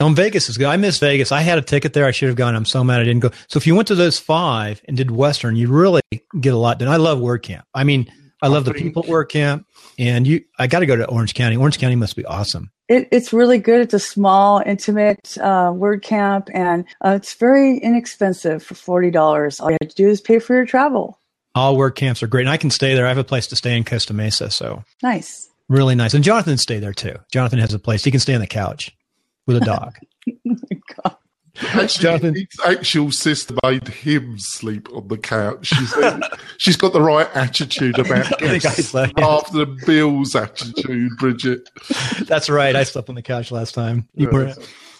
Oh, 0.00 0.08
Vegas 0.08 0.48
is 0.48 0.58
good. 0.58 0.66
I 0.66 0.76
miss 0.76 0.98
Vegas. 0.98 1.30
I 1.30 1.42
had 1.42 1.58
a 1.58 1.62
ticket 1.62 1.92
there. 1.92 2.04
I 2.04 2.10
should 2.10 2.28
have 2.28 2.36
gone. 2.36 2.56
I'm 2.56 2.64
so 2.64 2.82
mad 2.82 3.00
I 3.00 3.04
didn't 3.04 3.20
go. 3.20 3.30
So 3.48 3.58
if 3.58 3.66
you 3.66 3.76
went 3.76 3.88
to 3.88 3.94
those 3.94 4.18
five 4.18 4.82
and 4.86 4.96
did 4.96 5.10
Western, 5.10 5.54
you 5.54 5.68
really 5.68 6.00
get 6.40 6.52
a 6.52 6.56
lot 6.56 6.78
done. 6.78 6.88
I 6.88 6.96
love 6.96 7.18
WordCamp. 7.18 7.62
I 7.74 7.84
mean, 7.84 8.10
I 8.44 8.48
love 8.48 8.66
the 8.66 8.74
people 8.74 9.02
at 9.02 9.08
WordCamp, 9.08 9.64
and 9.98 10.26
you. 10.26 10.44
I 10.58 10.66
got 10.66 10.80
to 10.80 10.86
go 10.86 10.96
to 10.96 11.08
Orange 11.08 11.32
County. 11.32 11.56
Orange 11.56 11.78
County 11.78 11.96
must 11.96 12.14
be 12.14 12.26
awesome. 12.26 12.70
It, 12.88 13.08
it's 13.10 13.32
really 13.32 13.56
good. 13.56 13.80
It's 13.80 13.94
a 13.94 13.98
small, 13.98 14.62
intimate 14.66 15.38
uh, 15.40 15.70
WordCamp, 15.70 16.50
and 16.52 16.84
uh, 17.02 17.14
it's 17.16 17.32
very 17.32 17.78
inexpensive 17.78 18.62
for 18.62 18.74
forty 18.74 19.10
dollars. 19.10 19.60
All 19.60 19.70
you 19.70 19.78
have 19.80 19.88
to 19.88 19.96
do 19.96 20.10
is 20.10 20.20
pay 20.20 20.40
for 20.40 20.54
your 20.54 20.66
travel. 20.66 21.18
All 21.54 21.74
WordCamps 21.78 22.22
are 22.22 22.26
great, 22.26 22.42
and 22.42 22.50
I 22.50 22.58
can 22.58 22.68
stay 22.68 22.94
there. 22.94 23.06
I 23.06 23.08
have 23.08 23.16
a 23.16 23.24
place 23.24 23.46
to 23.46 23.56
stay 23.56 23.78
in 23.78 23.82
Costa 23.82 24.12
Mesa, 24.12 24.50
so 24.50 24.84
nice, 25.02 25.48
really 25.70 25.94
nice. 25.94 26.12
And 26.12 26.22
Jonathan 26.22 26.58
stay 26.58 26.78
there 26.78 26.92
too. 26.92 27.16
Jonathan 27.32 27.60
has 27.60 27.72
a 27.72 27.78
place. 27.78 28.04
He 28.04 28.10
can 28.10 28.20
stay 28.20 28.34
on 28.34 28.42
the 28.42 28.46
couch 28.46 28.94
with 29.46 29.56
a 29.56 29.60
dog. 29.60 29.96
my 31.62 31.68
God. 31.68 31.82
Actually, 31.82 32.02
Jonathan. 32.02 32.34
his 32.34 32.46
actual 32.66 33.12
sister 33.12 33.54
made 33.62 33.86
him 33.88 34.38
sleep 34.38 34.88
on 34.92 35.08
the 35.08 35.18
couch. 35.18 35.66
She's, 35.66 35.94
she's 36.58 36.76
got 36.76 36.92
the 36.92 37.00
right 37.00 37.28
attitude 37.34 37.98
about 37.98 38.38
guests 38.38 38.94
after 38.94 39.66
Bill's 39.86 40.34
attitude, 40.34 41.12
Bridget. 41.18 41.68
That's 42.26 42.50
right. 42.50 42.74
I 42.74 42.84
slept 42.84 43.08
on 43.08 43.14
the 43.14 43.22
couch 43.22 43.50
last 43.50 43.74
time. 43.74 44.08
Yes. 44.14 44.58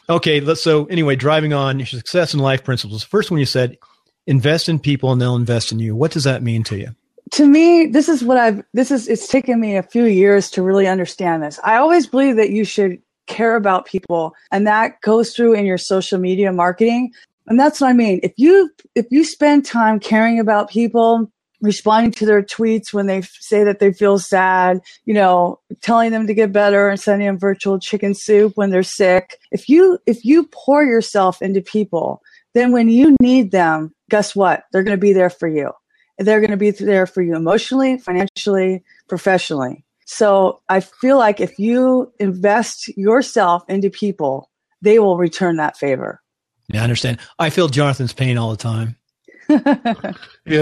Okay, 0.09 0.55
so 0.55 0.85
anyway, 0.87 1.17
driving 1.17 1.55
on 1.55 1.79
your 1.79 1.87
success 1.87 2.35
in 2.35 2.41
life 2.41 2.63
principles. 2.63 3.03
First 3.03 3.31
one 3.31 3.41
you 3.41 3.47
said, 3.47 3.79
invest 4.27 4.69
in 4.69 4.79
people 4.79 5.13
and 5.13 5.21
they'll 5.21 5.37
invest 5.37 5.73
in 5.73 5.79
you. 5.79 5.97
What 5.97 6.11
does 6.11 6.25
that 6.25 6.43
mean 6.43 6.63
to 6.65 6.77
you? 6.77 6.89
To 7.33 7.47
me, 7.47 7.87
this 7.87 8.09
is 8.09 8.23
what 8.23 8.37
I've, 8.37 8.63
this 8.75 8.91
is, 8.91 9.09
it's 9.09 9.27
taken 9.29 9.59
me 9.61 9.77
a 9.77 9.83
few 9.83 10.05
years 10.05 10.51
to 10.51 10.63
really 10.63 10.87
understand 10.87 11.43
this. 11.43 11.59
I 11.65 11.77
always 11.77 12.07
believe 12.07 12.37
that 12.37 12.51
you 12.51 12.65
should 12.65 13.01
care 13.27 13.57
about 13.57 13.87
people 13.87 14.35
and 14.51 14.67
that 14.67 15.01
goes 15.01 15.35
through 15.35 15.55
in 15.55 15.65
your 15.65 15.79
social 15.79 16.19
media 16.19 16.53
marketing. 16.53 17.13
And 17.47 17.61
that's 17.61 17.81
what 17.81 17.89
i 17.89 17.93
mean. 17.93 18.21
If 18.23 18.33
you 18.37 18.71
if 18.95 19.07
you 19.11 19.25
spend 19.25 19.65
time 19.65 20.01
caring 20.01 20.41
about 20.41 20.71
people 20.71 21.31
responding 21.61 22.13
to 22.13 22.27
their 22.27 22.43
tweets 22.43 22.93
when 22.93 23.07
they 23.07 23.23
say 23.23 23.65
that 23.65 23.79
they 23.79 23.91
feel 23.91 24.19
sad 24.19 24.81
you 25.07 25.15
know 25.15 25.59
telling 25.81 26.11
them 26.11 26.27
to 26.27 26.35
get 26.35 26.53
better 26.53 26.91
and 26.91 27.01
sending 27.01 27.27
them 27.27 27.39
virtual 27.39 27.79
chicken 27.79 28.13
soup 28.13 28.53
when 28.57 28.69
they're 28.69 28.83
sick 28.83 29.39
if 29.51 29.67
you 29.67 29.99
if 30.05 30.27
you 30.27 30.47
pour 30.53 30.85
yourself 30.85 31.41
into 31.41 31.63
people 31.63 32.21
then 32.53 32.71
when 32.71 32.91
you 32.91 33.17
need 33.19 33.51
them 33.51 33.95
guess 34.11 34.37
what? 34.37 34.65
They're 34.71 34.83
going 34.83 34.97
to 34.97 35.01
be 35.01 35.13
there 35.13 35.31
for 35.31 35.49
you. 35.49 35.73
They're 36.19 36.41
going 36.41 36.51
to 36.51 36.57
be 36.57 36.71
there 36.71 37.07
for 37.07 37.23
you 37.23 37.35
emotionally 37.35 37.99
financially 37.99 38.85
professionally 39.09 39.84
so 40.05 40.61
I 40.69 40.81
feel 40.81 41.19
like 41.19 41.41
if 41.41 41.59
you 41.59 42.13
invest 42.19 42.89
yourself 42.97 43.63
into 43.69 43.91
people, 43.91 44.51
they 44.83 44.99
will 44.99 45.17
return 45.17 45.57
that 45.57 45.77
favor. 45.77 46.21
Yeah, 46.69 46.81
I 46.81 46.85
understand. 46.85 47.19
I 47.39 47.51
feel 47.51 47.69
Jonathan's 47.69 48.13
pain 48.13 48.39
all 48.39 48.51
the 48.51 48.57
time. 48.57 48.97
yeah, 49.49 50.15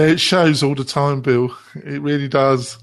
it 0.05 0.19
shows 0.19 0.63
all 0.63 0.75
the 0.75 0.83
time, 0.83 1.21
Bill. 1.21 1.55
It 1.75 2.01
really 2.01 2.27
does. 2.27 2.77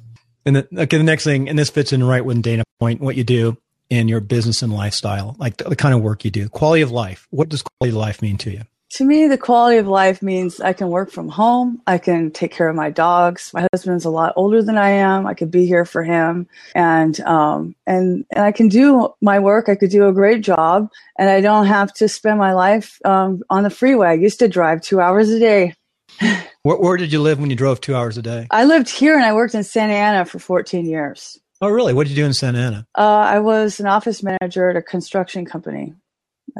And 0.46 0.56
the, 0.56 0.68
okay, 0.78 0.96
the 0.96 1.02
next 1.02 1.24
thing, 1.24 1.48
and 1.48 1.58
this 1.58 1.70
fits 1.70 1.92
in 1.92 2.02
right 2.02 2.24
with 2.24 2.40
Dana 2.42 2.64
Point, 2.78 3.00
what 3.00 3.16
you 3.16 3.24
do 3.24 3.58
in 3.90 4.08
your 4.08 4.20
business 4.20 4.62
and 4.62 4.72
lifestyle, 4.72 5.36
like 5.38 5.58
the, 5.58 5.64
the 5.64 5.76
kind 5.76 5.94
of 5.94 6.00
work 6.00 6.24
you 6.24 6.30
do, 6.30 6.48
quality 6.48 6.82
of 6.82 6.90
life. 6.90 7.26
What 7.30 7.48
does 7.48 7.62
quality 7.62 7.94
of 7.94 8.00
life 8.00 8.22
mean 8.22 8.38
to 8.38 8.50
you? 8.50 8.62
To 8.90 9.04
me, 9.04 9.28
the 9.28 9.38
quality 9.38 9.76
of 9.78 9.86
life 9.86 10.20
means 10.20 10.60
I 10.60 10.72
can 10.72 10.88
work 10.88 11.10
from 11.10 11.28
home. 11.28 11.80
I 11.86 11.98
can 11.98 12.32
take 12.32 12.50
care 12.50 12.68
of 12.68 12.74
my 12.74 12.90
dogs. 12.90 13.52
My 13.54 13.66
husband's 13.72 14.04
a 14.04 14.10
lot 14.10 14.32
older 14.34 14.62
than 14.62 14.76
I 14.76 14.90
am. 14.90 15.26
I 15.26 15.34
could 15.34 15.50
be 15.50 15.64
here 15.64 15.84
for 15.84 16.02
him, 16.02 16.48
and 16.74 17.18
um, 17.20 17.76
and 17.86 18.24
and 18.32 18.44
I 18.44 18.50
can 18.50 18.68
do 18.68 19.14
my 19.20 19.38
work. 19.38 19.68
I 19.68 19.76
could 19.76 19.90
do 19.90 20.08
a 20.08 20.12
great 20.12 20.42
job, 20.42 20.88
and 21.18 21.30
I 21.30 21.40
don't 21.40 21.66
have 21.66 21.92
to 21.94 22.08
spend 22.08 22.38
my 22.38 22.52
life 22.52 22.98
um, 23.04 23.42
on 23.48 23.62
the 23.62 23.70
freeway. 23.70 24.08
I 24.08 24.14
used 24.14 24.40
to 24.40 24.48
drive 24.48 24.82
two 24.82 25.00
hours 25.00 25.30
a 25.30 25.38
day. 25.38 25.74
where, 26.62 26.76
where 26.76 26.96
did 26.96 27.12
you 27.12 27.20
live 27.20 27.38
when 27.38 27.50
you 27.50 27.56
drove 27.56 27.80
two 27.80 27.94
hours 27.94 28.18
a 28.18 28.22
day? 28.22 28.48
I 28.50 28.64
lived 28.64 28.90
here, 28.90 29.14
and 29.14 29.24
I 29.24 29.32
worked 29.32 29.54
in 29.54 29.62
Santa 29.62 29.94
Ana 29.94 30.24
for 30.24 30.40
14 30.40 30.84
years. 30.84 31.38
Oh, 31.62 31.68
really? 31.68 31.92
What 31.92 32.08
did 32.08 32.16
you 32.16 32.22
do 32.24 32.26
in 32.26 32.34
Santa 32.34 32.58
Ana? 32.58 32.86
Uh, 32.98 33.02
I 33.02 33.38
was 33.38 33.78
an 33.78 33.86
office 33.86 34.22
manager 34.22 34.68
at 34.68 34.76
a 34.76 34.82
construction 34.82 35.44
company. 35.44 35.94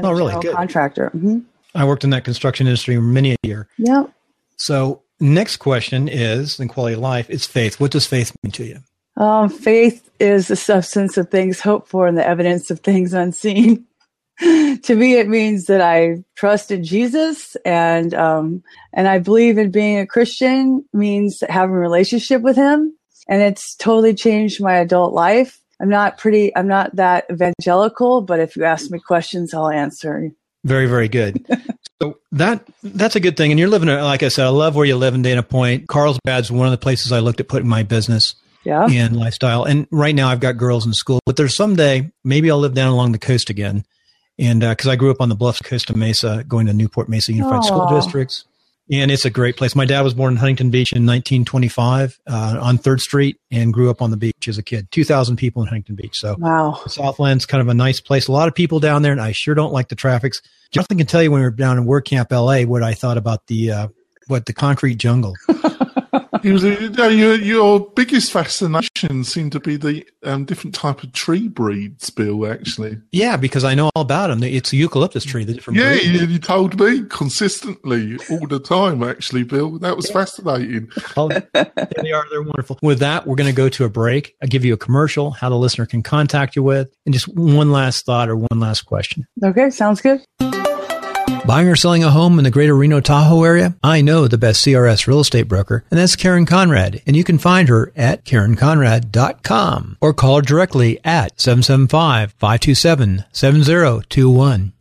Oh, 0.01 0.13
really? 0.13 0.41
Good. 0.41 0.55
Contractor. 0.55 1.11
Mm-hmm. 1.13 1.41
I 1.75 1.85
worked 1.85 2.05
in 2.05 2.11
that 2.11 2.25
construction 2.25 2.67
industry 2.67 2.99
many 2.99 3.33
a 3.33 3.37
year. 3.43 3.69
Yeah. 3.79 4.05
So 4.57 5.03
next 5.21 5.59
question 5.59 6.09
is 6.09 6.59
in 6.59 6.69
quality 6.69 6.95
of 6.95 7.01
life 7.01 7.31
is 7.31 7.47
faith. 7.47 7.81
What 7.81 7.91
does 7.91 8.07
faith 8.07 8.33
mean 8.43 8.53
to 8.53 8.65
you? 8.65 8.79
Um, 9.17 9.49
faith 9.49 10.11
is 10.19 10.49
the 10.49 10.57
substance 10.57 11.17
of 11.17 11.31
things 11.31 11.61
hoped 11.61 11.89
for 11.89 12.07
and 12.07 12.17
the 12.17 12.27
evidence 12.27 12.71
of 12.71 12.81
things 12.81 13.13
unseen. 13.13 13.87
to 14.41 14.95
me, 14.95 15.15
it 15.15 15.29
means 15.29 15.67
that 15.67 15.83
I 15.83 16.25
trust 16.35 16.71
in 16.71 16.83
Jesus 16.83 17.57
and 17.65 18.15
um, 18.15 18.63
and 18.95 19.07
I 19.07 19.19
believe 19.19 19.59
in 19.59 19.71
being 19.71 19.99
a 19.99 20.07
Christian 20.07 20.85
means 20.95 21.43
having 21.49 21.75
a 21.75 21.79
relationship 21.79 22.41
with 22.41 22.57
Him, 22.57 22.97
and 23.29 23.43
it's 23.43 23.75
totally 23.77 24.15
changed 24.15 24.63
my 24.63 24.77
adult 24.77 25.13
life. 25.13 25.61
I'm 25.81 25.91
not 25.91 26.17
pretty. 26.17 26.57
I'm 26.57 26.69
not 26.69 26.97
that 26.97 27.27
evangelical, 27.31 28.23
but 28.23 28.41
if 28.41 28.57
you 28.57 28.65
ask 28.65 28.91
me 28.91 28.99
questions, 28.99 29.53
I'll 29.53 29.69
answer. 29.69 30.31
Very, 30.65 30.87
very 30.87 31.09
good. 31.09 31.45
so 32.03 32.19
that 32.33 32.67
that's 32.83 33.17
a 33.17 33.21
good 33.21 33.37
thing. 33.37 33.51
And 33.51 33.59
you're 33.59 33.69
living, 33.69 33.89
like 33.89 34.23
I 34.23 34.29
said, 34.29 34.47
I 34.47 34.51
love 34.51 34.77
where 34.77 34.87
you 34.87 34.97
live 34.97 35.15
in 35.15 35.23
Dana 35.23 35.43
Point. 35.43 35.89
Carlsbad's 35.89 36.51
one 36.51 36.67
of 36.67 36.73
the 36.73 36.79
places 36.79 37.13
I 37.13 37.21
looked 37.21 37.41
at 37.41 37.49
putting 37.49 37.69
my 37.69 37.83
business 37.83 38.35
yeah. 38.65 38.87
and 38.87 39.17
lifestyle. 39.17 39.65
And 39.65 39.87
right 39.91 40.15
now 40.15 40.29
I've 40.29 40.41
got 40.41 40.57
girls 40.57 40.87
in 40.87 40.93
school, 40.93 41.21
but 41.25 41.37
there's 41.37 41.57
someday 41.57 42.11
maybe 42.25 42.51
I'll 42.51 42.59
live 42.59 42.75
down 42.75 42.93
along 42.93 43.13
the 43.13 43.19
coast 43.19 43.51
again. 43.51 43.85
And 44.39 44.61
because 44.61 44.87
uh, 44.87 44.93
I 44.93 44.97
grew 44.97 45.11
up 45.11 45.21
on 45.21 45.29
the 45.29 45.35
bluffs 45.35 45.61
Costa 45.61 45.97
Mesa, 45.97 46.45
going 46.49 46.67
to 46.67 46.73
Newport 46.73 47.09
Mesa 47.09 47.33
Unified 47.33 47.61
Aww. 47.61 47.67
School 47.67 47.89
Districts. 47.89 48.45
And 48.93 49.11
it's 49.11 49.25
a 49.25 49.31
great 49.31 49.57
place. 49.57 49.77
My 49.77 49.85
dad 49.85 50.01
was 50.01 50.15
born 50.15 50.33
in 50.33 50.37
Huntington 50.37 50.71
Beach 50.71 50.93
in 50.93 51.07
1925 51.07 52.19
uh, 52.27 52.59
on 52.61 52.77
3rd 52.77 53.01
Street 53.01 53.41
and 53.51 53.73
grew 53.73 53.89
up 53.89 54.03
on 54.03 54.11
the 54.11 54.17
beach 54.17 54.49
as 54.49 54.59
a 54.59 54.63
kid. 54.65 54.91
2,000 54.91 55.37
people 55.37 55.63
in 55.63 55.69
Huntington 55.69 55.95
Beach. 55.95 56.19
So 56.19 56.35
wow. 56.39 56.81
Southland's 56.87 57.47
kind 57.47 57.61
of 57.61 57.69
a 57.69 57.75
nice 57.75 58.01
place. 58.01 58.27
A 58.27 58.33
lot 58.33 58.49
of 58.49 58.55
people 58.55 58.81
down 58.81 59.03
there, 59.03 59.13
and 59.13 59.21
I 59.21 59.31
sure 59.33 59.55
don't 59.55 59.73
like 59.73 59.89
the 59.89 59.95
traffics. 59.95 60.43
Jonathan 60.73 60.99
can 60.99 61.07
tell 61.07 61.23
you 61.23 61.31
when 61.31 61.41
we 61.41 61.45
were 61.45 61.53
down 61.53 61.79
in 61.79 61.85
WordCamp 61.85 62.31
LA 62.33 62.69
what 62.69 62.83
I 62.83 62.95
thought 62.95 63.17
about 63.17 63.47
the 63.47 63.71
uh, 63.71 63.89
what 64.27 64.47
the 64.47 64.53
concrete 64.53 64.97
jungle. 64.97 65.35
He 66.43 66.53
was, 66.53 66.65
you 66.65 66.91
know, 66.91 67.09
your, 67.09 67.35
your 67.35 67.81
biggest 67.81 68.33
fascination 68.33 69.25
seemed 69.25 69.53
to 69.53 69.61
be 69.61 69.77
the 69.77 70.07
um, 70.25 70.45
different 70.45 70.75
type 70.75 71.03
of 71.03 71.13
tree 71.13 71.49
breeds, 71.49 72.11
Bill. 72.11 72.47
Actually, 72.47 72.99
yeah, 73.13 73.37
because 73.37 73.65
I 73.65 73.75
know 73.75 73.91
all 73.95 74.03
about 74.03 74.29
them. 74.29 74.43
It's 74.43 74.73
a 74.73 74.77
eucalyptus 74.77 75.25
tree. 75.25 75.45
The 75.45 75.55
different 75.55 75.79
yeah, 75.79 75.95
you, 75.95 76.27
you, 76.27 76.39
told 76.39 76.79
me 76.79 77.05
consistently 77.09 78.19
all 78.31 78.47
the 78.47 78.61
time. 78.61 79.03
Actually, 79.03 79.45
Bill, 79.45 79.79
that 79.79 79.97
was 79.97 80.11
fascinating. 80.11 80.91
oh, 81.17 81.29
they 81.55 82.13
are. 82.13 82.25
They're 82.31 82.43
wonderful. 82.43 82.79
With 82.83 83.01
that, 83.01 83.27
we're 83.27 83.37
going 83.37 83.51
to 83.51 83.57
go 83.57 83.69
to 83.69 83.85
a 83.85 83.91
break. 83.91 84.35
I 84.43 84.47
give 84.47 84.65
you 84.65 84.75
a 84.75 84.79
commercial, 84.79 85.31
how 85.31 85.49
the 85.49 85.57
listener 85.57 85.87
can 85.87 86.03
contact 86.03 86.57
you 86.57 86.63
with, 86.63 86.95
and 87.07 87.13
just 87.13 87.29
one 87.29 87.73
last 87.73 88.07
thought 88.07 88.29
or 88.29 88.37
one 88.37 88.61
last 88.61 88.83
question. 88.83 89.27
Okay, 89.43 89.71
sounds 89.71 90.01
good. 90.01 90.21
Buying 91.47 91.69
or 91.69 91.77
selling 91.77 92.05
a 92.05 92.11
home 92.11 92.39
in 92.39 92.45
the 92.45 92.51
greater 92.51 92.75
Reno 92.77 93.01
Tahoe 93.01 93.43
area? 93.45 93.75
I 93.83 94.03
know 94.03 94.29
the 94.29 94.39
best 94.39 94.65
CRS 94.65 95.07
real 95.07 95.21
estate 95.21 95.49
broker, 95.49 95.85
and 95.91 95.99
that's 95.99 96.17
Karen 96.17 96.47
Conrad. 96.47 97.03
And 97.07 97.17
you 97.17 97.25
can 97.25 97.39
find 97.39 97.69
her 97.69 97.93
at 97.97 98.25
KarenConrad.com 98.25 99.99
or 100.01 100.15
call 100.15 100.37
her 100.37 100.43
directly 100.43 100.99
at 101.05 101.41
775 101.41 102.33
527 102.33 103.25
7021. 103.33 104.73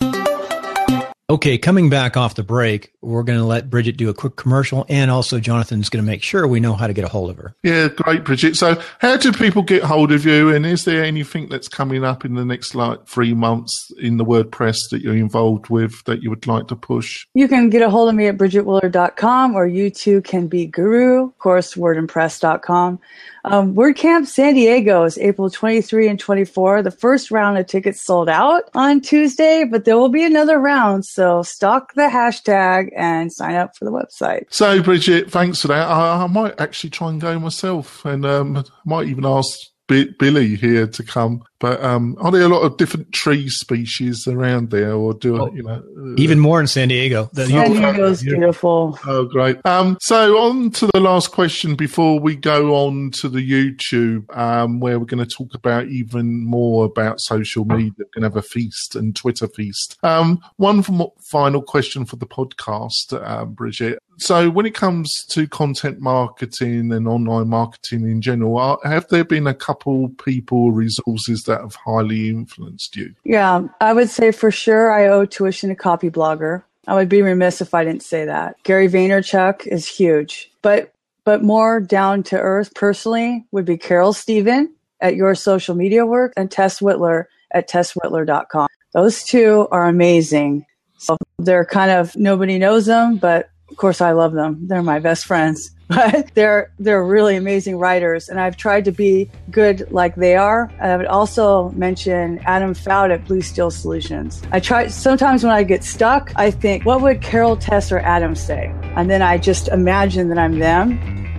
Okay, 1.31 1.59
coming 1.59 1.91
back 1.91 2.17
off 2.17 2.33
the 2.33 2.41
break, 2.41 2.91
we're 3.01 3.23
going 3.23 3.39
to 3.39 3.45
let 3.45 3.69
Bridget 3.69 3.97
do 3.97 4.09
a 4.09 4.13
quick 4.13 4.35
commercial, 4.35 4.85
and 4.89 5.09
also 5.09 5.39
Jonathan's 5.39 5.89
going 5.89 6.03
to 6.03 6.09
make 6.09 6.23
sure 6.23 6.47
we 6.47 6.59
know 6.59 6.73
how 6.73 6.87
to 6.87 6.93
get 6.93 7.05
a 7.05 7.07
hold 7.07 7.29
of 7.29 7.37
her. 7.37 7.55
Yeah, 7.63 7.87
great, 7.87 8.23
Bridget. 8.23 8.55
So, 8.55 8.81
how 8.99 9.17
do 9.17 9.31
people 9.31 9.61
get 9.61 9.83
hold 9.83 10.11
of 10.11 10.25
you? 10.25 10.53
And 10.53 10.65
is 10.65 10.85
there 10.85 11.03
anything 11.03 11.47
that's 11.49 11.67
coming 11.67 12.03
up 12.03 12.25
in 12.25 12.35
the 12.35 12.45
next 12.45 12.75
like 12.75 13.07
three 13.07 13.33
months 13.33 13.91
in 13.99 14.17
the 14.17 14.25
WordPress 14.25 14.89
that 14.91 15.01
you're 15.01 15.15
involved 15.15 15.69
with 15.69 16.03
that 16.05 16.21
you 16.21 16.29
would 16.29 16.45
like 16.47 16.67
to 16.67 16.75
push? 16.75 17.25
You 17.33 17.47
can 17.47 17.69
get 17.69 17.81
a 17.81 17.89
hold 17.89 18.09
of 18.09 18.15
me 18.15 18.27
at 18.27 18.37
bridgetwillard.com, 18.37 19.55
or 19.55 19.67
you 19.67 19.89
too 19.89 20.21
can 20.21 20.47
be 20.47 20.65
Guru, 20.65 21.25
of 21.25 21.37
course, 21.37 21.75
wordimpress.com. 21.75 22.99
Um, 23.45 23.73
WordCamp 23.73 24.27
San 24.27 24.53
Diego 24.53 25.03
is 25.03 25.17
April 25.17 25.49
23 25.49 26.09
and 26.09 26.19
24. 26.19 26.83
The 26.83 26.91
first 26.91 27.31
round 27.31 27.57
of 27.57 27.67
tickets 27.67 28.03
sold 28.03 28.27
out 28.27 28.69
on 28.73 29.01
Tuesday, 29.01 29.63
but 29.63 29.85
there 29.85 29.97
will 29.97 30.09
be 30.09 30.23
another 30.23 30.59
round. 30.59 31.05
So 31.05 31.43
stock 31.43 31.93
the 31.93 32.09
hashtag 32.09 32.88
and 32.95 33.31
sign 33.31 33.55
up 33.55 33.75
for 33.75 33.85
the 33.85 33.91
website. 33.91 34.43
So, 34.49 34.81
Bridget, 34.81 35.31
thanks 35.31 35.61
for 35.61 35.67
that. 35.69 35.87
I, 35.87 36.23
I 36.23 36.27
might 36.27 36.59
actually 36.59 36.89
try 36.89 37.09
and 37.09 37.19
go 37.19 37.39
myself 37.39 38.05
and 38.05 38.25
um, 38.25 38.63
might 38.85 39.07
even 39.07 39.25
ask 39.25 39.49
Billy 39.89 40.55
here 40.55 40.87
to 40.87 41.03
come. 41.03 41.43
But 41.59 41.83
um, 41.83 42.15
are 42.21 42.31
there 42.31 42.43
a 42.43 42.47
lot 42.47 42.61
of 42.61 42.77
different 42.77 43.11
tree 43.11 43.49
species 43.49 44.27
around 44.27 44.69
there, 44.69 44.93
or 44.93 45.13
do 45.13 45.41
oh, 45.41 45.53
you 45.53 45.63
know 45.63 45.83
even 46.17 46.39
more 46.39 46.61
in 46.61 46.67
San 46.67 46.87
Diego? 46.87 47.29
The, 47.33 47.47
San 47.47 47.73
Diego's 47.73 48.23
beautiful. 48.23 48.97
Oh, 49.05 49.25
great! 49.25 49.57
Um, 49.65 49.97
so 49.99 50.37
on 50.37 50.71
to 50.71 50.87
the 50.93 51.01
last 51.01 51.31
question 51.31 51.75
before 51.75 52.17
we 52.17 52.37
go 52.37 52.75
on 52.75 53.11
to 53.15 53.27
the 53.27 53.45
YouTube, 53.45 54.33
um, 54.37 54.79
where 54.79 54.99
we're 54.99 55.05
going 55.05 55.25
to 55.25 55.35
talk 55.35 55.53
about 55.53 55.87
even 55.87 56.45
more 56.45 56.85
about 56.85 57.19
social 57.19 57.65
media. 57.65 57.91
We're 57.97 58.21
going 58.21 58.21
to 58.21 58.35
have 58.35 58.37
a 58.37 58.41
feast 58.41 58.95
and 58.95 59.13
Twitter 59.13 59.49
feast. 59.49 59.97
Um, 60.01 60.41
one 60.55 60.81
final 61.19 61.61
question 61.61 62.05
for 62.05 62.15
the 62.15 62.27
podcast, 62.27 63.21
um, 63.27 63.53
Bridget. 63.53 63.99
So, 64.19 64.49
when 64.49 64.65
it 64.65 64.75
comes 64.75 65.25
to 65.29 65.47
content 65.47 65.99
marketing 65.99 66.91
and 66.91 67.07
online 67.07 67.47
marketing 67.47 68.03
in 68.03 68.21
general, 68.21 68.57
are, 68.57 68.79
have 68.83 69.07
there 69.07 69.23
been 69.23 69.47
a 69.47 69.53
couple 69.53 70.09
people 70.23 70.71
resources 70.71 71.43
that 71.43 71.61
have 71.61 71.75
highly 71.75 72.29
influenced 72.29 72.95
you? 72.95 73.15
Yeah, 73.23 73.63
I 73.81 73.93
would 73.93 74.09
say 74.09 74.31
for 74.31 74.51
sure 74.51 74.91
I 74.91 75.07
owe 75.07 75.25
tuition 75.25 75.69
to 75.69 75.75
Copyblogger. 75.75 76.63
I 76.87 76.95
would 76.95 77.09
be 77.09 77.21
remiss 77.21 77.61
if 77.61 77.73
I 77.73 77.83
didn't 77.83 78.03
say 78.03 78.25
that. 78.25 78.55
Gary 78.63 78.89
Vaynerchuk 78.89 79.65
is 79.67 79.87
huge, 79.87 80.51
but 80.61 80.93
but 81.23 81.43
more 81.43 81.79
down 81.79 82.23
to 82.23 82.39
earth 82.39 82.73
personally 82.73 83.45
would 83.51 83.65
be 83.65 83.77
Carol 83.77 84.13
Steven 84.13 84.73
at 84.99 85.15
Your 85.15 85.35
Social 85.35 85.75
Media 85.75 86.05
Work 86.05 86.33
and 86.35 86.49
Tess 86.49 86.79
Wittler 86.79 87.25
at 87.51 87.69
tesswittler.com. 87.69 88.67
Those 88.93 89.23
two 89.23 89.67
are 89.71 89.87
amazing. 89.87 90.65
So 90.97 91.17
they're 91.37 91.65
kind 91.65 91.91
of 91.91 92.15
nobody 92.15 92.57
knows 92.57 92.87
them, 92.87 93.17
but 93.17 93.49
of 93.69 93.77
course 93.77 94.01
I 94.01 94.11
love 94.11 94.33
them. 94.33 94.67
They're 94.67 94.83
my 94.83 94.99
best 94.99 95.25
friends. 95.25 95.71
but 95.89 96.29
they're 96.35 96.71
they're 96.77 97.03
really 97.03 97.35
amazing 97.35 97.77
writers, 97.77 98.29
and 98.29 98.39
I've 98.39 98.55
tried 98.55 98.85
to 98.85 98.91
be 98.91 99.27
good 99.49 99.89
like 99.91 100.13
they 100.15 100.35
are. 100.35 100.71
I 100.79 100.95
would 100.95 101.07
also 101.07 101.69
mention 101.71 102.37
Adam 102.45 102.75
Fouts 102.75 103.11
at 103.11 103.25
Blue 103.25 103.41
Steel 103.41 103.71
Solutions. 103.71 104.43
I 104.51 104.59
try 104.59 104.85
sometimes 104.87 105.43
when 105.43 105.51
I 105.51 105.63
get 105.63 105.83
stuck, 105.83 106.31
I 106.35 106.51
think, 106.51 106.85
what 106.85 107.01
would 107.01 107.23
Carol 107.23 107.57
Tess 107.57 107.91
or 107.91 107.97
Adam 107.99 108.35
say? 108.35 108.71
And 108.95 109.09
then 109.09 109.23
I 109.23 109.39
just 109.39 109.67
imagine 109.69 110.29
that 110.29 110.37
I'm 110.37 110.59
them 110.59 110.91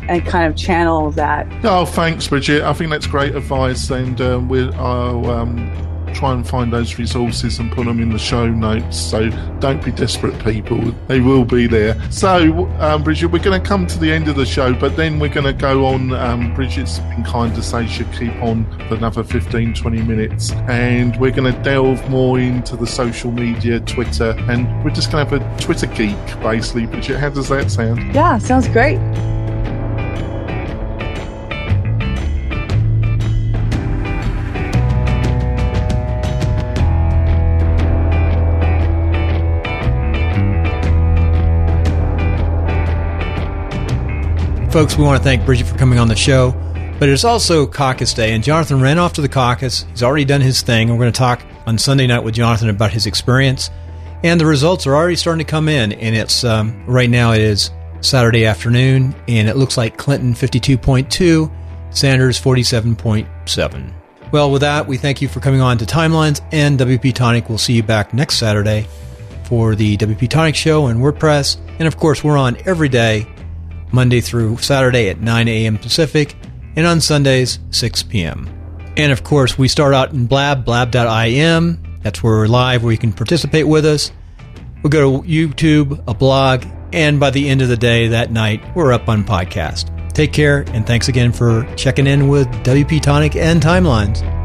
and 0.08 0.26
kind 0.26 0.50
of 0.52 0.56
channel 0.56 1.12
that. 1.12 1.46
Oh, 1.64 1.84
thanks, 1.84 2.26
Bridget. 2.26 2.64
I 2.64 2.72
think 2.72 2.90
that's 2.90 3.06
great 3.06 3.36
advice, 3.36 3.88
and 3.88 4.20
uh, 4.20 4.40
we'll. 4.42 4.74
um, 5.30 5.89
try 6.20 6.34
and 6.34 6.46
find 6.46 6.70
those 6.70 6.98
resources 6.98 7.58
and 7.58 7.72
put 7.72 7.86
them 7.86 7.98
in 7.98 8.10
the 8.10 8.18
show 8.18 8.46
notes. 8.46 9.00
So 9.00 9.30
don't 9.58 9.82
be 9.82 9.90
desperate, 9.90 10.38
people. 10.44 10.78
They 11.08 11.20
will 11.20 11.46
be 11.46 11.66
there. 11.66 11.96
So, 12.12 12.66
um, 12.78 13.02
Bridget, 13.02 13.28
we're 13.28 13.42
going 13.42 13.58
to 13.60 13.66
come 13.66 13.86
to 13.86 13.98
the 13.98 14.12
end 14.12 14.28
of 14.28 14.36
the 14.36 14.44
show, 14.44 14.74
but 14.74 14.96
then 14.96 15.18
we're 15.18 15.32
going 15.32 15.46
to 15.46 15.54
go 15.54 15.86
on. 15.86 16.12
Um, 16.12 16.54
Bridget's 16.54 16.98
been 16.98 17.24
kind 17.24 17.54
to 17.54 17.62
say 17.62 17.86
she'll 17.86 18.06
keep 18.12 18.34
on 18.42 18.66
for 18.86 18.96
another 18.96 19.24
15, 19.24 19.72
20 19.72 20.02
minutes. 20.02 20.52
And 20.68 21.18
we're 21.18 21.30
going 21.30 21.50
to 21.50 21.58
delve 21.62 22.06
more 22.10 22.38
into 22.38 22.76
the 22.76 22.86
social 22.86 23.32
media, 23.32 23.80
Twitter, 23.80 24.34
and 24.40 24.66
we're 24.84 24.90
just 24.90 25.10
going 25.10 25.26
to 25.26 25.38
have 25.38 25.58
a 25.58 25.60
Twitter 25.62 25.86
geek, 25.86 26.18
basically. 26.42 26.84
Bridget, 26.84 27.18
how 27.18 27.30
does 27.30 27.48
that 27.48 27.70
sound? 27.70 28.14
Yeah, 28.14 28.36
sounds 28.36 28.68
great. 28.68 28.98
Folks, 44.72 44.96
we 44.96 45.02
want 45.02 45.18
to 45.18 45.24
thank 45.24 45.44
Bridget 45.44 45.66
for 45.66 45.76
coming 45.76 45.98
on 45.98 46.06
the 46.06 46.14
show. 46.14 46.52
But 47.00 47.08
it's 47.08 47.24
also 47.24 47.66
caucus 47.66 48.14
day, 48.14 48.34
and 48.34 48.44
Jonathan 48.44 48.80
ran 48.80 48.98
off 48.98 49.14
to 49.14 49.20
the 49.20 49.28
caucus. 49.28 49.84
He's 49.90 50.04
already 50.04 50.24
done 50.24 50.40
his 50.40 50.62
thing. 50.62 50.90
We're 50.90 50.98
going 50.98 51.12
to 51.12 51.18
talk 51.18 51.42
on 51.66 51.76
Sunday 51.76 52.06
night 52.06 52.22
with 52.22 52.34
Jonathan 52.34 52.68
about 52.68 52.92
his 52.92 53.06
experience. 53.06 53.68
And 54.22 54.40
the 54.40 54.46
results 54.46 54.86
are 54.86 54.94
already 54.94 55.16
starting 55.16 55.44
to 55.44 55.50
come 55.50 55.68
in. 55.68 55.90
And 55.92 56.14
it's 56.14 56.44
um, 56.44 56.86
right 56.86 57.10
now 57.10 57.32
it 57.32 57.40
is 57.40 57.72
Saturday 58.00 58.46
afternoon, 58.46 59.16
and 59.26 59.48
it 59.48 59.56
looks 59.56 59.76
like 59.76 59.96
Clinton 59.96 60.34
52.2, 60.34 61.50
Sanders 61.90 62.40
47.7. 62.40 63.92
Well, 64.30 64.52
with 64.52 64.60
that, 64.60 64.86
we 64.86 64.98
thank 64.98 65.20
you 65.20 65.26
for 65.26 65.40
coming 65.40 65.60
on 65.60 65.78
to 65.78 65.84
Timelines 65.84 66.42
and 66.52 66.78
WP 66.78 67.12
Tonic. 67.12 67.48
We'll 67.48 67.58
see 67.58 67.72
you 67.72 67.82
back 67.82 68.14
next 68.14 68.38
Saturday 68.38 68.86
for 69.42 69.74
the 69.74 69.96
WP 69.96 70.28
Tonic 70.28 70.54
Show 70.54 70.86
and 70.86 71.00
WordPress. 71.00 71.56
And 71.80 71.88
of 71.88 71.96
course, 71.96 72.22
we're 72.22 72.38
on 72.38 72.56
every 72.66 72.88
day 72.88 73.26
Monday 73.92 74.20
through 74.20 74.58
Saturday 74.58 75.08
at 75.08 75.20
9 75.20 75.48
a.m. 75.48 75.78
Pacific, 75.78 76.36
and 76.76 76.86
on 76.86 77.00
Sundays, 77.00 77.58
6 77.70 78.02
p.m. 78.04 78.48
And 78.96 79.12
of 79.12 79.24
course, 79.24 79.58
we 79.58 79.68
start 79.68 79.94
out 79.94 80.12
in 80.12 80.26
Blab, 80.26 80.64
blab.im. 80.64 81.82
That's 82.02 82.22
where 82.22 82.34
we're 82.34 82.46
live, 82.46 82.82
where 82.82 82.92
you 82.92 82.98
can 82.98 83.12
participate 83.12 83.66
with 83.66 83.84
us. 83.84 84.12
We 84.82 84.90
go 84.90 85.20
to 85.20 85.28
YouTube, 85.28 86.02
a 86.06 86.14
blog, 86.14 86.64
And 86.92 87.20
by 87.20 87.30
the 87.30 87.48
end 87.48 87.62
of 87.62 87.68
the 87.68 87.76
day 87.76 88.08
that 88.08 88.32
night, 88.32 88.60
we're 88.74 88.92
up 88.92 89.08
on 89.08 89.24
podcast. 89.24 89.96
Take 90.12 90.32
care, 90.32 90.64
and 90.72 90.86
thanks 90.86 91.08
again 91.08 91.32
for 91.32 91.64
checking 91.76 92.06
in 92.06 92.28
with 92.28 92.48
WP 92.64 93.00
Tonic 93.00 93.36
and 93.36 93.62
Timelines. 93.62 94.39